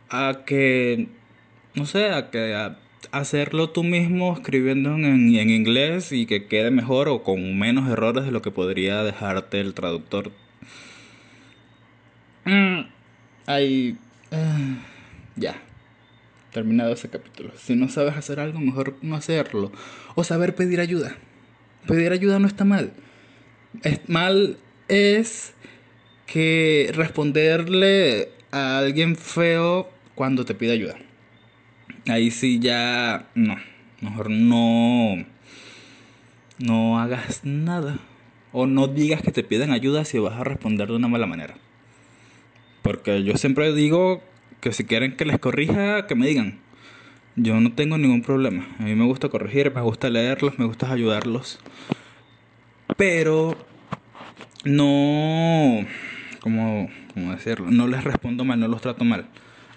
a 0.09 0.43
que, 0.45 1.07
no 1.75 1.85
sé, 1.85 2.09
a 2.09 2.31
que 2.31 2.71
hacerlo 3.11 3.69
tú 3.69 3.83
mismo 3.83 4.33
escribiendo 4.33 4.95
en, 4.95 5.05
en, 5.05 5.49
inglés 5.49 6.11
y 6.11 6.25
que 6.25 6.47
quede 6.47 6.71
mejor 6.71 7.09
o 7.09 7.23
con 7.23 7.59
menos 7.59 7.89
errores 7.89 8.25
de 8.25 8.31
lo 8.31 8.41
que 8.41 8.51
podría 8.51 9.03
dejarte 9.03 9.59
el 9.59 9.73
traductor. 9.73 10.31
Mm, 12.45 12.81
ahí... 13.45 13.97
Eh, 14.31 14.77
ya. 15.35 15.55
Terminado 16.51 16.91
ese 16.91 17.09
capítulo. 17.09 17.51
Si 17.57 17.75
no 17.75 17.87
sabes 17.87 18.15
hacer 18.15 18.39
algo, 18.39 18.59
mejor 18.59 18.97
no 19.01 19.15
hacerlo. 19.15 19.71
O 20.15 20.23
saber 20.23 20.55
pedir 20.55 20.81
ayuda. 20.81 21.15
Pedir 21.87 22.11
ayuda 22.11 22.39
no 22.39 22.47
está 22.47 22.65
mal. 22.65 22.93
Es 23.83 24.09
mal 24.09 24.57
es 24.89 25.53
que 26.25 26.91
responderle 26.93 28.29
a 28.51 28.79
alguien 28.79 29.15
feo 29.15 29.89
cuando 30.13 30.43
te 30.43 30.53
pide 30.53 30.73
ayuda. 30.73 30.97
Ahí 32.07 32.31
sí 32.31 32.59
ya 32.59 33.29
no. 33.33 33.55
Mejor 34.01 34.29
no. 34.29 35.25
No 36.59 36.99
hagas 36.99 37.45
nada. 37.45 37.99
o 38.51 38.67
no 38.67 38.87
digas 38.87 39.21
que 39.21 39.31
te 39.31 39.43
piden 39.43 39.71
ayuda 39.71 40.03
si 40.03 40.19
vas 40.19 40.39
a 40.39 40.43
responder 40.43 40.87
de 40.89 40.95
una 40.95 41.07
mala 41.07 41.25
manera. 41.25 41.55
Porque 42.81 43.23
yo 43.23 43.37
siempre 43.37 43.73
digo 43.73 44.21
que 44.61 44.71
si 44.71 44.85
quieren 44.85 45.17
que 45.17 45.25
les 45.25 45.39
corrija, 45.39 46.07
que 46.07 46.15
me 46.15 46.27
digan. 46.27 46.59
Yo 47.35 47.59
no 47.59 47.73
tengo 47.73 47.97
ningún 47.97 48.21
problema. 48.21 48.67
A 48.79 48.83
mí 48.83 48.95
me 48.95 49.05
gusta 49.05 49.29
corregir, 49.29 49.73
me 49.73 49.81
gusta 49.81 50.09
leerlos, 50.09 50.59
me 50.59 50.65
gusta 50.65 50.91
ayudarlos. 50.91 51.59
Pero 52.97 53.57
no, 54.63 55.85
¿cómo, 56.41 56.89
cómo 57.13 57.31
decirlo? 57.31 57.71
No 57.71 57.87
les 57.87 58.03
respondo 58.03 58.45
mal, 58.45 58.59
no 58.59 58.67
los 58.67 58.81
trato 58.81 59.03
mal. 59.03 59.25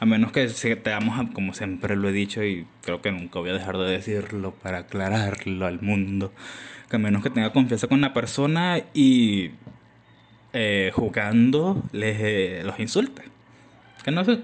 A 0.00 0.06
menos 0.06 0.32
que 0.32 0.46
te 0.46 0.90
damos, 0.90 1.30
como 1.32 1.54
siempre 1.54 1.96
lo 1.96 2.08
he 2.08 2.12
dicho 2.12 2.44
y 2.44 2.66
creo 2.82 3.00
que 3.00 3.12
nunca 3.12 3.38
voy 3.38 3.50
a 3.50 3.54
dejar 3.54 3.78
de 3.78 3.88
decirlo 3.90 4.52
para 4.52 4.78
aclararlo 4.78 5.66
al 5.66 5.80
mundo, 5.80 6.32
que 6.90 6.96
a 6.96 6.98
menos 6.98 7.22
que 7.22 7.30
tenga 7.30 7.52
confianza 7.52 7.86
con 7.86 8.00
la 8.02 8.12
persona 8.12 8.82
y 8.92 9.52
eh, 10.52 10.90
jugando 10.94 11.82
les, 11.92 12.18
eh, 12.20 12.62
los 12.64 12.78
insulte. 12.80 13.22
Que 14.04 14.10
no 14.10 14.24
sé. 14.24 14.40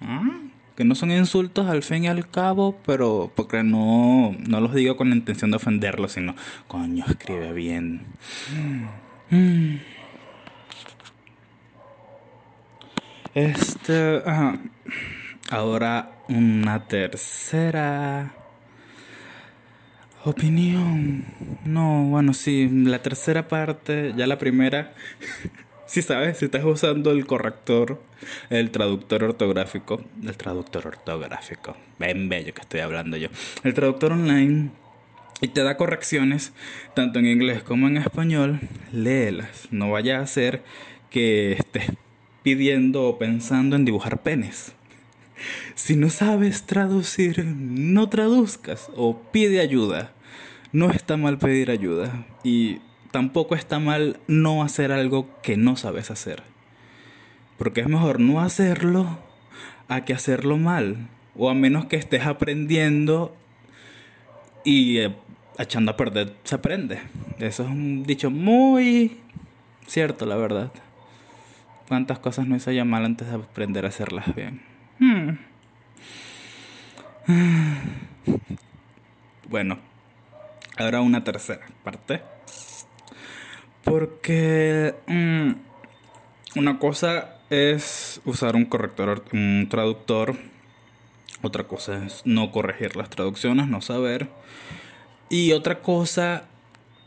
Ah, 0.00 0.40
que 0.76 0.84
no 0.84 0.94
son 0.94 1.10
insultos 1.10 1.68
al 1.68 1.82
fin 1.82 2.04
y 2.04 2.08
al 2.08 2.28
cabo, 2.28 2.78
pero 2.84 3.32
porque 3.34 3.62
no, 3.62 4.36
no 4.46 4.60
los 4.60 4.74
digo 4.74 4.96
con 4.96 5.08
la 5.08 5.16
intención 5.16 5.50
de 5.50 5.56
ofenderlos, 5.56 6.12
sino, 6.12 6.34
coño, 6.68 7.04
escribe 7.08 7.52
bien. 7.52 8.02
Mm. 9.30 9.76
Este, 13.34 14.22
ahora 15.50 16.12
una 16.28 16.86
tercera 16.86 18.34
opinión. 20.24 21.24
No, 21.64 22.04
bueno, 22.04 22.34
sí, 22.34 22.68
la 22.68 23.02
tercera 23.02 23.48
parte, 23.48 24.12
ya 24.16 24.26
la 24.26 24.38
primera. 24.38 24.94
si 25.86 26.02
sabes, 26.02 26.38
si 26.38 26.46
estás 26.46 26.64
usando 26.64 27.10
el 27.10 27.26
corrector, 27.26 28.02
el 28.50 28.70
traductor 28.70 29.24
ortográfico, 29.24 30.02
el 30.22 30.36
traductor 30.36 30.86
ortográfico, 30.86 31.76
ven 31.98 32.28
bello 32.28 32.52
que 32.52 32.60
estoy 32.60 32.80
hablando 32.80 33.16
yo, 33.16 33.28
el 33.64 33.74
traductor 33.74 34.12
online 34.12 34.70
y 35.40 35.48
te 35.48 35.62
da 35.62 35.76
correcciones 35.76 36.52
tanto 36.94 37.18
en 37.18 37.26
inglés 37.26 37.62
como 37.62 37.88
en 37.88 37.98
español, 37.98 38.60
léelas. 38.92 39.68
No 39.70 39.90
vaya 39.90 40.20
a 40.20 40.26
ser 40.26 40.62
que 41.10 41.52
estés 41.52 41.92
pidiendo 42.42 43.04
o 43.04 43.18
pensando 43.18 43.76
en 43.76 43.84
dibujar 43.84 44.22
penes. 44.22 44.72
Si 45.74 45.96
no 45.96 46.08
sabes 46.08 46.64
traducir, 46.64 47.44
no 47.44 48.08
traduzcas 48.08 48.88
o 48.96 49.20
pide 49.30 49.60
ayuda. 49.60 50.12
No 50.72 50.90
está 50.90 51.16
mal 51.16 51.38
pedir 51.38 51.70
ayuda 51.70 52.26
y 52.42 52.80
tampoco 53.16 53.54
está 53.54 53.78
mal 53.78 54.20
no 54.26 54.62
hacer 54.62 54.92
algo 54.92 55.26
que 55.40 55.56
no 55.56 55.76
sabes 55.76 56.10
hacer. 56.10 56.42
Porque 57.56 57.80
es 57.80 57.88
mejor 57.88 58.20
no 58.20 58.42
hacerlo 58.42 59.18
a 59.88 60.02
que 60.02 60.12
hacerlo 60.12 60.58
mal. 60.58 61.08
O 61.34 61.48
a 61.48 61.54
menos 61.54 61.86
que 61.86 61.96
estés 61.96 62.26
aprendiendo 62.26 63.34
y 64.66 64.98
eh, 64.98 65.16
echando 65.58 65.92
a 65.92 65.96
perder 65.96 66.34
se 66.44 66.56
aprende. 66.56 67.00
Eso 67.38 67.62
es 67.62 67.70
un 67.70 68.04
dicho 68.04 68.30
muy 68.30 69.16
cierto, 69.86 70.26
la 70.26 70.36
verdad. 70.36 70.70
¿Cuántas 71.88 72.18
cosas 72.18 72.46
no 72.46 72.54
hizo 72.54 72.70
ya 72.70 72.84
mal 72.84 73.06
antes 73.06 73.28
de 73.28 73.36
aprender 73.36 73.86
a 73.86 73.88
hacerlas 73.88 74.34
bien? 74.34 74.60
Hmm. 74.98 75.38
Bueno, 79.48 79.78
ahora 80.76 81.00
una 81.00 81.24
tercera 81.24 81.64
parte. 81.82 82.20
Porque 83.86 84.96
mm, 85.06 85.52
una 86.56 86.78
cosa 86.80 87.36
es 87.50 88.20
usar 88.24 88.56
un 88.56 88.64
corrector, 88.64 89.22
un 89.32 89.68
traductor. 89.70 90.36
Otra 91.40 91.68
cosa 91.68 92.04
es 92.04 92.22
no 92.24 92.50
corregir 92.50 92.96
las 92.96 93.10
traducciones, 93.10 93.68
no 93.68 93.80
saber. 93.80 94.28
Y 95.30 95.52
otra 95.52 95.78
cosa 95.78 96.48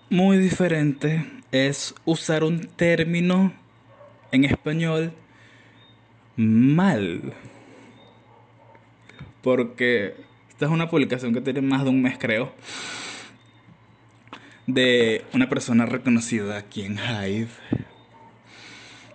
muy 0.10 0.38
diferente 0.38 1.30
es 1.52 1.94
usar 2.06 2.46
un 2.46 2.68
término 2.68 3.52
en 4.32 4.46
español 4.46 5.12
mal. 6.38 7.34
Porque 9.42 10.16
esta 10.48 10.66
es 10.66 10.72
una 10.72 10.90
publicación 10.90 11.34
que 11.34 11.42
tiene 11.42 11.60
más 11.60 11.84
de 11.84 11.90
un 11.90 12.02
mes, 12.02 12.18
creo. 12.18 12.54
De 14.74 15.26
una 15.34 15.50
persona 15.50 15.86
reconocida 15.86 16.58
aquí 16.58 16.84
en 16.84 16.98
Hive. 16.98 17.50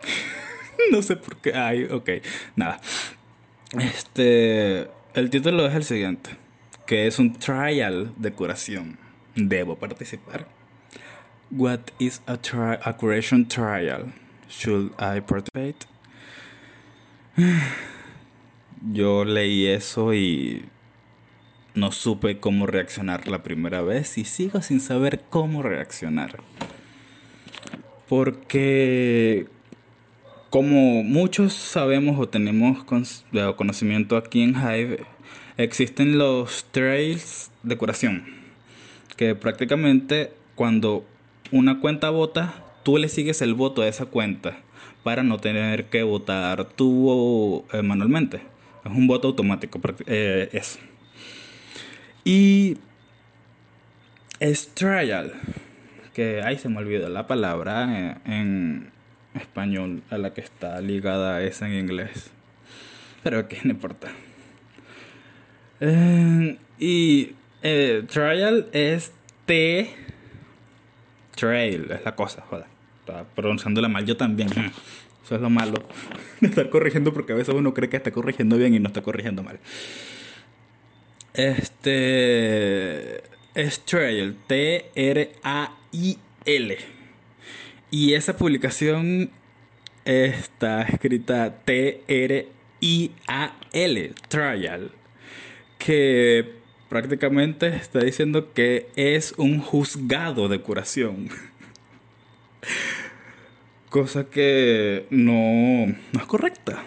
no 0.90 1.02
sé 1.02 1.16
por 1.16 1.36
qué. 1.36 1.54
Ay, 1.54 1.84
ok. 1.84 2.10
Nada. 2.56 2.80
Este. 3.78 4.88
El 5.14 5.30
título 5.30 5.66
es 5.66 5.74
el 5.74 5.84
siguiente 5.84 6.44
que 6.86 7.06
es 7.06 7.18
un 7.18 7.32
trial 7.32 8.12
de 8.16 8.32
curación. 8.32 8.98
Debo 9.34 9.76
participar. 9.76 10.46
What 11.50 11.80
is 11.98 12.20
a, 12.26 12.36
tri 12.36 12.78
a 12.82 12.96
curation 12.96 13.46
trial? 13.46 14.12
Should 14.48 14.92
I 14.98 15.20
participate? 15.20 15.86
Yo 18.92 19.24
leí 19.24 19.66
eso 19.66 20.12
y 20.12 20.68
no 21.74 21.92
supe 21.92 22.38
cómo 22.38 22.66
reaccionar 22.66 23.28
la 23.28 23.42
primera 23.42 23.82
vez 23.82 24.16
y 24.18 24.24
sigo 24.24 24.62
sin 24.62 24.80
saber 24.80 25.20
cómo 25.28 25.62
reaccionar. 25.62 26.40
Porque 28.08 29.46
como 30.50 31.02
muchos 31.02 31.52
sabemos 31.52 32.18
o 32.18 32.28
tenemos 32.28 32.84
conocimiento 33.56 34.16
aquí 34.16 34.42
en 34.42 34.54
Hive, 34.54 35.00
existen 35.56 36.16
los 36.16 36.66
trails 36.70 37.50
de 37.64 37.76
curación, 37.76 38.24
que 39.16 39.34
prácticamente 39.34 40.32
cuando 40.54 41.04
una 41.50 41.80
cuenta 41.80 42.10
vota, 42.10 42.54
tú 42.84 42.98
le 42.98 43.08
sigues 43.08 43.42
el 43.42 43.54
voto 43.54 43.82
a 43.82 43.88
esa 43.88 44.06
cuenta 44.06 44.58
para 45.02 45.22
no 45.22 45.38
tener 45.38 45.86
que 45.86 46.02
votar 46.02 46.64
tú 46.64 47.64
eh, 47.72 47.82
manualmente. 47.82 48.42
Es 48.84 48.92
un 48.92 49.06
voto 49.06 49.28
automático, 49.28 49.80
eh, 50.06 50.48
eso. 50.52 50.78
Y 52.24 52.78
es 54.40 54.68
trial, 54.68 55.34
que 56.14 56.42
ahí 56.42 56.58
se 56.58 56.70
me 56.70 56.78
olvidó 56.78 57.08
la 57.10 57.26
palabra 57.26 57.86
eh, 57.90 58.16
en 58.24 58.90
español 59.34 60.02
a 60.10 60.16
la 60.16 60.32
que 60.32 60.40
está 60.40 60.80
ligada 60.80 61.36
a 61.36 61.42
esa 61.42 61.66
en 61.66 61.74
inglés. 61.74 62.30
Pero 63.22 63.46
que 63.46 63.58
no 63.64 63.72
importa. 63.72 64.08
Eh, 65.80 66.58
y 66.78 67.34
eh, 67.62 68.04
trial 68.08 68.68
es 68.72 69.12
T. 69.44 69.90
Trail, 71.34 71.90
es 71.90 72.04
la 72.04 72.14
cosa, 72.14 72.42
joder. 72.48 72.66
Estaba 73.00 73.24
pronunciándola 73.24 73.88
mal 73.88 74.06
yo 74.06 74.16
también. 74.16 74.48
Eso 75.24 75.34
es 75.34 75.40
lo 75.40 75.50
malo 75.50 75.82
de 76.40 76.48
estar 76.48 76.70
corrigiendo 76.70 77.12
porque 77.12 77.32
a 77.32 77.36
veces 77.36 77.54
uno 77.54 77.74
cree 77.74 77.88
que 77.88 77.96
está 77.96 78.10
corrigiendo 78.10 78.56
bien 78.56 78.74
y 78.74 78.78
no 78.78 78.88
está 78.88 79.02
corrigiendo 79.02 79.42
mal. 79.42 79.58
Este 81.34 83.22
es 83.54 83.80
Trail, 83.84 84.36
T-R-A-I-L. 84.46 85.18
Y 87.90 88.14
esa 88.14 88.36
publicación 88.36 89.30
está 90.04 90.82
escrita 90.82 91.56
T-R-I-A-L, 91.64 92.52
Trial 94.28 94.92
que 95.84 96.52
prácticamente 96.88 97.66
está 97.68 97.98
diciendo 97.98 98.54
que 98.54 98.88
es 98.96 99.34
un 99.36 99.60
juzgado 99.60 100.48
de 100.48 100.60
curación. 100.60 101.28
Cosa 103.90 104.24
que 104.24 105.06
no, 105.10 105.86
no 105.86 106.20
es 106.20 106.26
correcta, 106.26 106.84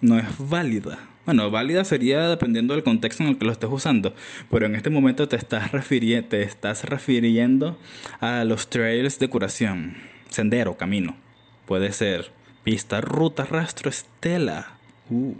no 0.00 0.18
es 0.18 0.26
válida. 0.36 1.08
Bueno, 1.28 1.50
válida 1.50 1.84
sería 1.84 2.26
dependiendo 2.26 2.72
del 2.72 2.82
contexto 2.82 3.22
en 3.22 3.28
el 3.28 3.36
que 3.36 3.44
lo 3.44 3.52
estés 3.52 3.68
usando, 3.70 4.14
pero 4.50 4.64
en 4.64 4.74
este 4.74 4.88
momento 4.88 5.28
te 5.28 5.36
estás, 5.36 5.72
refiriendo 5.72 7.78
a 8.20 8.44
los 8.44 8.70
trails 8.70 9.18
de 9.18 9.28
curación, 9.28 9.98
sendero, 10.30 10.78
camino. 10.78 11.18
Puede 11.66 11.92
ser 11.92 12.30
pista, 12.64 13.02
ruta, 13.02 13.44
rastro, 13.44 13.90
estela. 13.90 14.78
Uh. 15.10 15.34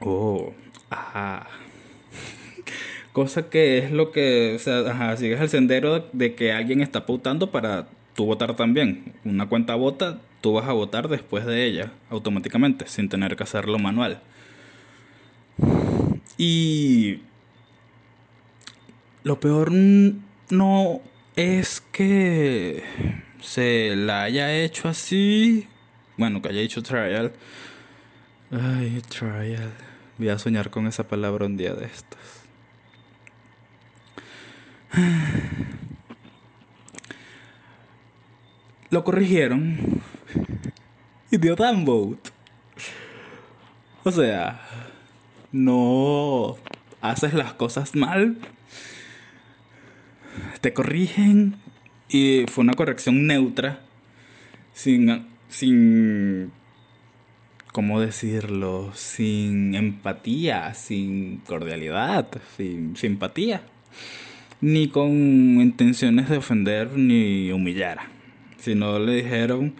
Oh, 0.00 0.52
Ajá. 0.90 1.46
Cosa 3.14 3.48
que 3.48 3.78
es 3.78 3.92
lo 3.92 4.12
que, 4.12 4.56
o 4.56 4.58
sea, 4.58 4.80
ajá, 4.90 5.16
sigues 5.16 5.40
el 5.40 5.48
sendero 5.48 6.06
de 6.12 6.34
que 6.34 6.52
alguien 6.52 6.82
está 6.82 7.06
pautando 7.06 7.50
para 7.50 7.88
tú 8.14 8.26
votar 8.26 8.56
también. 8.56 9.14
Una 9.24 9.48
cuenta 9.48 9.74
vota, 9.74 10.20
tú 10.40 10.52
vas 10.54 10.68
a 10.68 10.72
votar 10.72 11.08
después 11.08 11.44
de 11.46 11.66
ella, 11.66 11.92
automáticamente, 12.10 12.86
sin 12.88 13.08
tener 13.08 13.36
que 13.36 13.44
hacerlo 13.44 13.78
manual. 13.78 14.20
Y 16.36 17.20
lo 19.22 19.38
peor 19.40 19.70
no 19.72 21.00
es 21.36 21.80
que 21.92 22.82
se 23.40 23.94
la 23.96 24.22
haya 24.24 24.52
hecho 24.54 24.88
así. 24.88 25.68
Bueno, 26.16 26.42
que 26.42 26.48
haya 26.48 26.60
hecho 26.60 26.82
trial. 26.82 27.32
Ay, 28.50 29.00
trial. 29.08 29.72
Voy 30.18 30.28
a 30.28 30.38
soñar 30.38 30.70
con 30.70 30.86
esa 30.86 31.08
palabra 31.08 31.46
un 31.46 31.56
día 31.56 31.74
de 31.74 31.86
estos. 31.86 32.20
Lo 38.92 39.04
corrigieron. 39.04 40.02
Y 41.30 41.38
dio 41.38 41.56
downvote. 41.56 42.30
O 44.04 44.10
sea, 44.10 44.60
no 45.50 46.56
haces 47.00 47.32
las 47.32 47.54
cosas 47.54 47.94
mal, 47.94 48.36
te 50.60 50.74
corrigen. 50.74 51.56
Y 52.10 52.44
fue 52.48 52.64
una 52.64 52.74
corrección 52.74 53.26
neutra, 53.26 53.80
sin, 54.74 55.24
sin, 55.48 56.52
¿cómo 57.72 57.98
decirlo? 57.98 58.92
Sin 58.94 59.74
empatía, 59.74 60.74
sin 60.74 61.38
cordialidad, 61.46 62.28
sin 62.58 62.94
simpatía, 62.96 63.62
ni 64.60 64.88
con 64.88 65.12
intenciones 65.12 66.28
de 66.28 66.36
ofender 66.36 66.98
ni 66.98 67.50
humillar, 67.52 68.00
sino 68.62 69.00
le 69.00 69.16
dijeron 69.16 69.74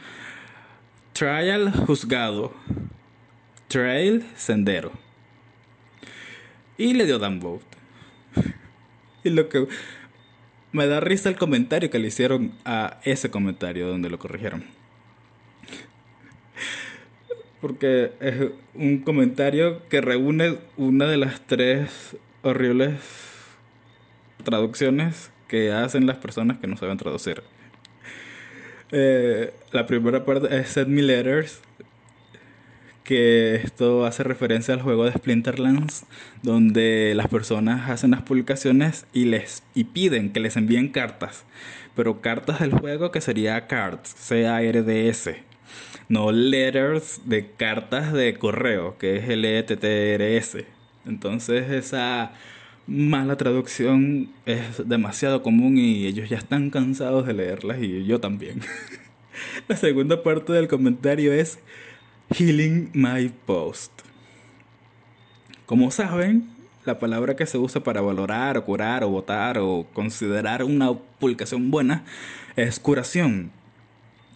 trial 1.13 1.71
juzgado, 1.87 2.53
trail 3.69 4.27
sendero. 4.35 4.91
Y 6.77 6.95
le 6.95 7.07
dio 7.07 7.21
downvote. 7.21 7.65
y 9.25 9.31
lo 9.31 9.49
que 9.49 9.69
me 10.73 10.89
da 10.89 10.99
risa 10.99 11.29
el 11.29 11.37
comentario 11.37 11.91
que 11.91 12.01
le 12.01 12.09
hicieron 12.09 12.55
a 12.65 12.99
ese 13.05 13.31
comentario 13.31 13.87
donde 13.87 14.11
lo 14.11 14.19
corrigieron. 14.19 14.65
Porque 17.61 18.11
es 18.19 18.51
un 18.75 18.99
comentario 18.99 19.87
que 19.89 20.01
reúne 20.01 20.59
una 20.77 21.07
de 21.07 21.19
las 21.19 21.41
tres 21.47 22.17
horribles 22.43 22.99
traducciones 24.43 25.31
que 25.47 25.71
hacen 25.71 26.09
las 26.09 26.17
personas 26.17 26.59
que 26.59 26.67
no 26.67 26.77
saben 26.77 26.99
traducir. 26.99 27.45
Eh, 28.95 29.55
la 29.73 29.87
primera 29.87 30.25
parte 30.25 30.55
es 30.55 30.69
Send 30.69 30.89
Me 30.89 31.01
Letters, 31.01 31.63
que 33.05 33.55
esto 33.55 34.05
hace 34.05 34.23
referencia 34.23 34.75
al 34.75 34.83
juego 34.83 35.07
de 35.07 35.13
Splinterlands, 35.13 36.05
donde 36.43 37.15
las 37.17 37.29
personas 37.29 37.89
hacen 37.89 38.11
las 38.11 38.23
publicaciones 38.23 39.07
y 39.15 39.25
les 39.25 39.63
y 39.75 39.85
piden 39.85 40.31
que 40.33 40.41
les 40.41 40.57
envíen 40.57 40.89
cartas, 40.89 41.45
pero 41.97 42.21
cartas 42.21 42.61
del 42.61 42.73
juego 42.73 43.11
que 43.11 43.23
sería 43.23 43.67
cards, 43.67 44.15
C 44.17 44.47
A 44.47 44.63
R 44.63 44.83
D 44.83 45.09
S, 45.09 45.43
no 46.09 46.31
letters 46.31 47.23
de 47.25 47.51
cartas 47.51 48.13
de 48.13 48.35
correo, 48.35 48.99
que 48.99 49.17
es 49.17 49.29
L 49.29 49.59
E 49.59 49.63
T 49.63 49.77
T 49.77 50.15
R 50.15 50.37
S. 50.37 50.67
Entonces 51.07 51.71
esa 51.71 52.33
mala 52.87 53.37
traducción 53.37 54.31
es 54.47 54.89
demasiado 54.89 55.43
común 55.43 55.79
y 55.79 56.07
ellos 56.07 56.29
ya 56.29 56.37
están 56.37 56.71
cansados 56.71 57.27
de 57.27 57.35
leerlas 57.35 57.79
y 57.81 58.05
yo 58.05 58.21
también. 58.21 58.61
La 59.69 59.77
segunda 59.77 60.23
parte 60.23 60.53
del 60.53 60.69
comentario 60.69 61.33
es 61.33 61.59
Healing 62.35 62.91
My 62.93 63.33
Post. 63.47 63.93
Como 65.67 65.91
saben, 65.91 66.51
la 66.85 66.99
palabra 66.99 67.37
que 67.37 67.47
se 67.47 67.59
usa 67.59 67.83
para 67.83 68.01
valorar 68.01 68.59
o 68.59 68.65
curar 68.65 69.05
o 69.05 69.09
votar 69.09 69.59
o 69.59 69.87
considerar 69.93 70.65
una 70.65 70.93
publicación 70.93 71.71
buena 71.71 72.05
es 72.57 72.81
curación, 72.81 73.53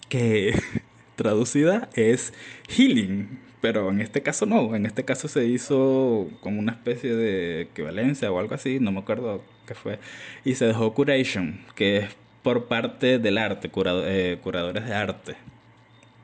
que 0.08 0.54
traducida 1.16 1.88
es 1.94 2.32
healing, 2.68 3.45
pero 3.60 3.90
en 3.90 4.00
este 4.00 4.22
caso 4.22 4.46
no, 4.46 4.74
en 4.74 4.86
este 4.86 5.04
caso 5.04 5.28
se 5.28 5.46
hizo 5.46 6.28
como 6.40 6.60
una 6.60 6.72
especie 6.72 7.14
de 7.14 7.62
equivalencia 7.62 8.30
o 8.30 8.38
algo 8.38 8.54
así, 8.54 8.80
no 8.80 8.92
me 8.92 9.00
acuerdo 9.00 9.42
qué 9.66 9.74
fue, 9.74 9.98
y 10.44 10.54
se 10.54 10.66
dejó 10.66 10.94
curation, 10.94 11.60
que 11.74 11.98
es 11.98 12.16
por 12.42 12.66
parte 12.66 13.18
del 13.18 13.38
arte, 13.38 13.70
eh, 13.74 14.38
curadores 14.42 14.86
de 14.86 14.94
arte. 14.94 15.36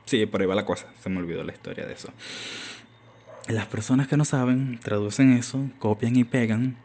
Sí, 0.05 0.25
por 0.25 0.41
ahí 0.41 0.47
va 0.47 0.55
la 0.55 0.65
cosa. 0.65 0.87
Se 1.01 1.09
me 1.09 1.19
olvidó 1.19 1.43
la 1.43 1.51
historia 1.51 1.85
de 1.85 1.93
eso. 1.93 2.09
Las 3.47 3.65
personas 3.65 4.07
que 4.07 4.15
no 4.15 4.23
saben 4.23 4.79
traducen 4.79 5.33
eso, 5.33 5.69
copian 5.79 6.15
y 6.15 6.23
pegan 6.23 6.77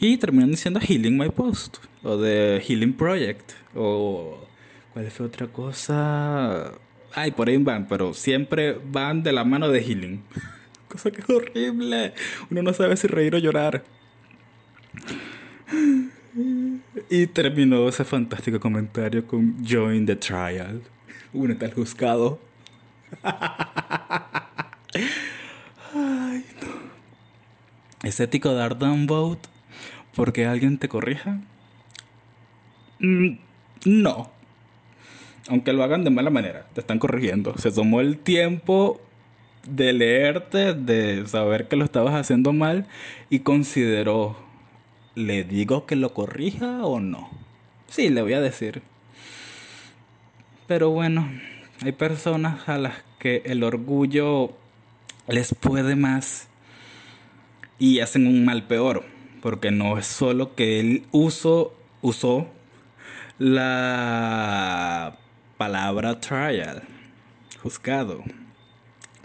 y 0.00 0.16
terminan 0.16 0.50
diciendo 0.50 0.80
Healing 0.80 1.16
My 1.16 1.30
Post 1.30 1.76
o 2.02 2.16
de 2.16 2.60
Healing 2.66 2.94
Project 2.94 3.52
o 3.76 4.48
cuál 4.92 5.08
fue 5.12 5.26
otra 5.26 5.46
cosa. 5.46 6.72
Ay, 7.14 7.32
por 7.32 7.48
ahí 7.48 7.56
van, 7.58 7.86
pero 7.88 8.14
siempre 8.14 8.78
van 8.84 9.22
de 9.22 9.32
la 9.32 9.44
mano 9.44 9.68
de 9.68 9.82
Healing. 9.82 10.22
cosa 10.92 11.10
que 11.10 11.22
es 11.22 11.30
horrible. 11.30 12.14
Uno 12.50 12.62
no 12.62 12.72
sabe 12.74 12.96
si 12.96 13.06
reír 13.06 13.34
o 13.34 13.38
llorar. 13.38 13.82
Y 17.08 17.26
terminó 17.28 17.88
ese 17.88 18.04
fantástico 18.04 18.60
comentario 18.60 19.26
con 19.26 19.64
Join 19.66 20.06
the 20.06 20.16
Trial. 20.16 20.82
Únete 21.32 21.64
al 21.64 21.74
juzgado. 21.74 22.38
Ay, 25.94 26.44
no. 26.60 26.72
¿Es 28.02 28.20
ético 28.20 28.52
dar 28.54 28.78
downvote 28.78 29.48
porque 30.14 30.46
alguien 30.46 30.78
te 30.78 30.88
corrija? 30.88 31.40
Mm, 32.98 33.38
no. 33.86 34.31
Aunque 35.48 35.72
lo 35.72 35.82
hagan 35.82 36.04
de 36.04 36.10
mala 36.10 36.30
manera, 36.30 36.66
te 36.72 36.80
están 36.80 36.98
corrigiendo. 36.98 37.56
Se 37.58 37.72
tomó 37.72 38.00
el 38.00 38.18
tiempo 38.18 39.00
de 39.66 39.92
leerte, 39.92 40.74
de 40.74 41.26
saber 41.26 41.68
que 41.68 41.76
lo 41.76 41.84
estabas 41.84 42.14
haciendo 42.14 42.52
mal 42.52 42.86
y 43.30 43.40
consideró, 43.40 44.36
¿le 45.14 45.44
digo 45.44 45.86
que 45.86 45.96
lo 45.96 46.14
corrija 46.14 46.84
o 46.84 47.00
no? 47.00 47.30
Sí, 47.88 48.08
le 48.08 48.22
voy 48.22 48.34
a 48.34 48.40
decir. 48.40 48.82
Pero 50.66 50.90
bueno, 50.90 51.28
hay 51.82 51.92
personas 51.92 52.68
a 52.68 52.78
las 52.78 52.94
que 53.18 53.42
el 53.44 53.62
orgullo 53.62 54.52
les 55.28 55.54
puede 55.54 55.96
más 55.96 56.48
y 57.78 58.00
hacen 58.00 58.26
un 58.26 58.44
mal 58.44 58.66
peor, 58.66 59.04
porque 59.42 59.70
no 59.70 59.98
es 59.98 60.06
solo 60.06 60.54
que 60.54 60.80
él 60.80 61.04
uso, 61.10 61.74
usó 62.00 62.46
la 63.38 65.18
palabra 65.62 66.18
trial, 66.18 66.82
juzgado, 67.62 68.24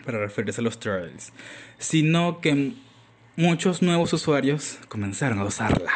para 0.06 0.20
referirse 0.20 0.62
a 0.62 0.64
los 0.64 0.80
trials, 0.80 1.34
sino 1.80 2.42
que 2.42 2.74
muchos 3.36 3.82
nuevos 3.82 4.14
usuarios 4.14 4.78
comenzaron 4.88 5.40
a 5.40 5.46
usarla. 5.46 5.92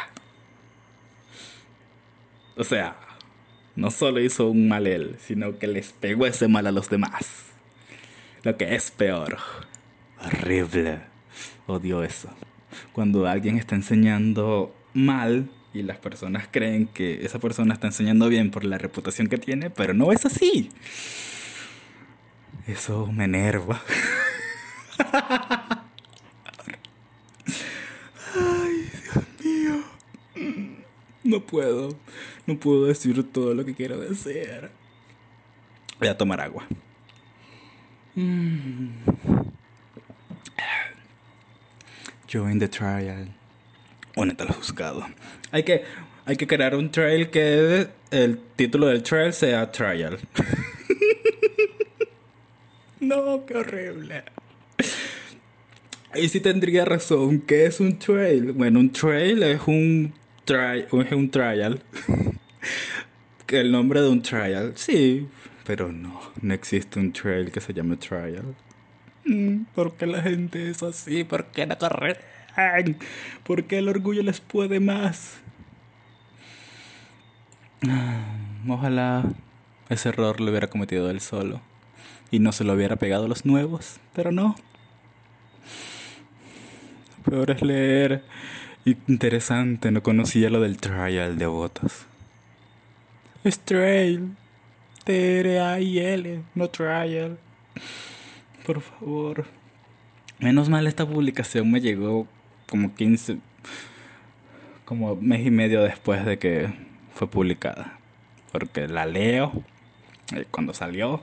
O 2.58 2.64
sea, 2.64 2.96
no 3.76 3.92
solo 3.92 4.20
hizo 4.20 4.50
un 4.50 4.68
mal 4.68 4.88
él, 4.88 5.16
sino 5.20 5.60
que 5.60 5.68
les 5.68 5.94
pegó 5.94 6.26
ese 6.26 6.48
mal 6.48 6.66
a 6.66 6.72
los 6.72 6.90
demás. 6.90 7.52
Lo 8.42 8.58
que 8.58 8.74
es 8.74 8.90
peor. 8.90 9.38
Horrible. 10.26 11.02
Odio 11.68 12.04
eso. 12.04 12.30
Cuando 12.94 13.28
alguien 13.28 13.60
está 13.60 13.76
enseñando 13.76 14.76
mal 14.96 15.52
y 15.74 15.84
las 15.84 15.98
personas 15.98 16.48
creen 16.52 16.88
que 16.88 17.26
esa 17.26 17.40
persona 17.40 17.74
está 17.74 17.88
enseñando 17.88 18.28
bien 18.28 18.52
por 18.52 18.66
la 18.66 18.78
reputación 18.78 19.28
que 19.28 19.38
tiene, 19.38 19.70
pero 19.70 19.94
no 19.94 20.12
es 20.12 20.26
así. 20.26 20.70
Eso 22.68 23.08
me 23.12 23.26
enerva. 23.26 23.82
Ay, 28.36 28.92
Dios 29.40 29.86
mío. 30.36 30.64
No 31.24 31.40
puedo. 31.42 31.96
No 32.46 32.60
puedo 32.60 32.86
decir 32.86 33.32
todo 33.32 33.54
lo 33.54 33.66
que 33.66 33.74
quiero 33.74 33.98
decir. 34.00 34.70
Voy 36.00 36.08
a 36.10 36.18
tomar 36.18 36.42
agua. 36.42 36.68
Mm. 38.16 38.90
Join 42.28 42.60
the 42.60 42.68
trial. 42.68 43.41
Únete 44.16 44.44
al 44.44 44.52
juzgado. 44.52 45.06
Hay 45.52 45.64
que, 45.64 45.84
hay 46.26 46.36
que 46.36 46.48
crear 46.48 46.76
un 46.76 46.92
trial 46.92 47.30
que 47.30 47.88
el 48.12 48.40
título 48.56 48.88
del 48.88 49.04
trial 49.04 49.34
sea 49.34 49.72
trial. 49.72 50.20
no, 53.00 53.46
qué 53.46 53.56
horrible. 53.56 54.24
Y 56.16 56.28
sí 56.28 56.42
tendría 56.42 56.86
razón. 56.86 57.42
¿Qué 57.42 57.66
es 57.66 57.80
un 57.80 57.98
trail? 57.98 58.52
Bueno, 58.52 58.80
un 58.80 58.92
trail 58.92 59.44
es 59.44 59.62
un 59.66 60.14
Try, 60.46 60.88
un 60.92 61.30
trial. 61.30 61.82
el 63.48 63.72
nombre 63.72 64.02
de 64.02 64.10
un 64.10 64.22
trial, 64.22 64.74
sí, 64.76 65.28
pero 65.66 65.92
no, 65.92 66.20
no 66.42 66.54
existe 66.54 67.00
un 67.00 67.12
trail 67.12 67.52
que 67.52 67.62
se 67.62 67.74
llame 67.74 67.98
trial. 67.98 68.56
Mm, 69.26 69.66
¿Por 69.76 69.96
qué 69.96 70.08
la 70.08 70.22
gente 70.22 70.70
es 70.70 70.82
así? 70.84 71.24
¿Por 71.24 71.46
qué 71.48 71.66
no 71.66 71.78
corren? 71.78 72.18
¿Por 73.44 73.66
qué 73.66 73.80
el 73.80 73.90
orgullo 73.90 74.24
les 74.24 74.42
puede 74.42 74.80
más? 74.80 75.42
Ojalá 78.68 79.24
ese 79.90 80.10
error 80.10 80.40
lo 80.40 80.52
hubiera 80.52 80.68
cometido 80.68 81.10
él 81.10 81.20
solo 81.20 81.62
y 82.30 82.40
no 82.40 82.52
se 82.52 82.64
lo 82.64 82.74
hubiera 82.74 82.96
pegado 82.96 83.26
a 83.26 83.28
los 83.28 83.46
nuevos, 83.46 84.00
pero 84.14 84.32
no. 84.32 84.56
Peor 87.26 87.52
es 87.52 87.62
leer. 87.62 88.24
Interesante, 88.86 89.92
no 89.92 90.02
conocía 90.02 90.50
lo 90.50 90.62
del 90.62 90.78
trial 90.78 91.38
de 91.38 91.46
votos. 91.46 92.06
Es 93.44 93.60
trail. 93.60 94.36
T-R-A-I-L, 95.04 96.44
no 96.56 96.70
trial. 96.70 97.38
Por 98.66 98.82
favor. 98.82 99.46
Menos 100.40 100.70
mal 100.70 100.88
esta 100.88 101.06
publicación 101.06 101.70
me 101.72 101.82
llegó 101.82 102.28
como 102.72 102.96
15, 102.96 103.38
como 104.86 105.18
mes 105.18 105.46
y 105.46 105.52
medio 105.52 105.84
después 105.84 106.26
de 106.26 106.40
que 106.40 106.74
fue 107.14 107.30
publicada. 107.30 108.00
Porque 108.54 108.88
la 108.88 109.06
leo 109.06 109.52
eh, 110.34 110.46
cuando 110.50 110.74
salió. 110.74 111.22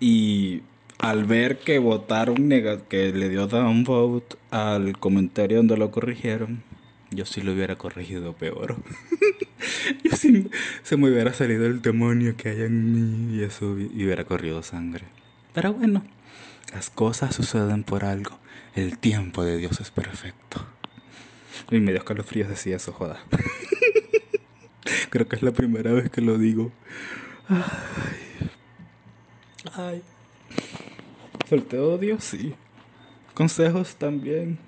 Y 0.00 0.62
al 0.98 1.24
ver 1.24 1.60
que 1.60 1.78
votaron, 1.78 2.48
que 2.88 3.12
le 3.12 3.28
dio 3.28 3.46
down 3.46 3.84
vote 3.84 4.36
al 4.50 4.98
comentario 4.98 5.58
donde 5.58 5.76
lo 5.76 5.92
corrigieron, 5.92 6.64
yo 7.12 7.24
sí 7.24 7.40
lo 7.40 7.52
hubiera 7.52 7.76
corregido 7.76 8.32
peor. 8.32 8.76
yo 10.04 10.16
sí 10.16 10.50
se 10.82 10.96
me 10.96 11.08
hubiera 11.08 11.32
salido 11.32 11.66
el 11.66 11.82
demonio 11.82 12.36
que 12.36 12.48
hay 12.48 12.62
en 12.62 12.92
mí 12.92 13.36
y 13.36 13.44
eso 13.44 13.66
hubiera 13.70 14.24
corrido 14.24 14.64
sangre. 14.64 15.04
Pero 15.54 15.72
bueno, 15.72 16.02
las 16.74 16.90
cosas 16.90 17.32
suceden 17.32 17.84
por 17.84 18.04
algo. 18.04 18.41
El 18.74 18.98
tiempo 18.98 19.44
de 19.44 19.58
Dios 19.58 19.80
es 19.80 19.90
perfecto. 19.90 20.64
Y 21.70 21.78
me 21.78 21.92
dio 21.92 21.98
escalofríos 21.98 22.48
decía 22.48 22.76
eso, 22.76 22.92
joda. 22.92 23.18
Creo 25.10 25.28
que 25.28 25.36
es 25.36 25.42
la 25.42 25.52
primera 25.52 25.92
vez 25.92 26.10
que 26.10 26.22
lo 26.22 26.38
digo. 26.38 26.72
Ay. 27.48 28.50
Ay. 29.74 30.02
Suelte 31.48 31.78
odio, 31.78 32.18
sí. 32.18 32.54
Consejos 33.34 33.96
también. 33.96 34.58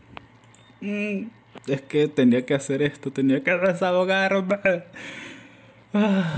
Mm, 0.83 1.29
es 1.67 1.81
que 1.81 2.09
tenía 2.09 2.45
que 2.45 2.55
hacer 2.55 2.83
esto, 2.83 3.11
tenía 3.11 3.43
que 3.43 3.53
desahogarme. 3.53 4.85
Ah. 5.95 6.35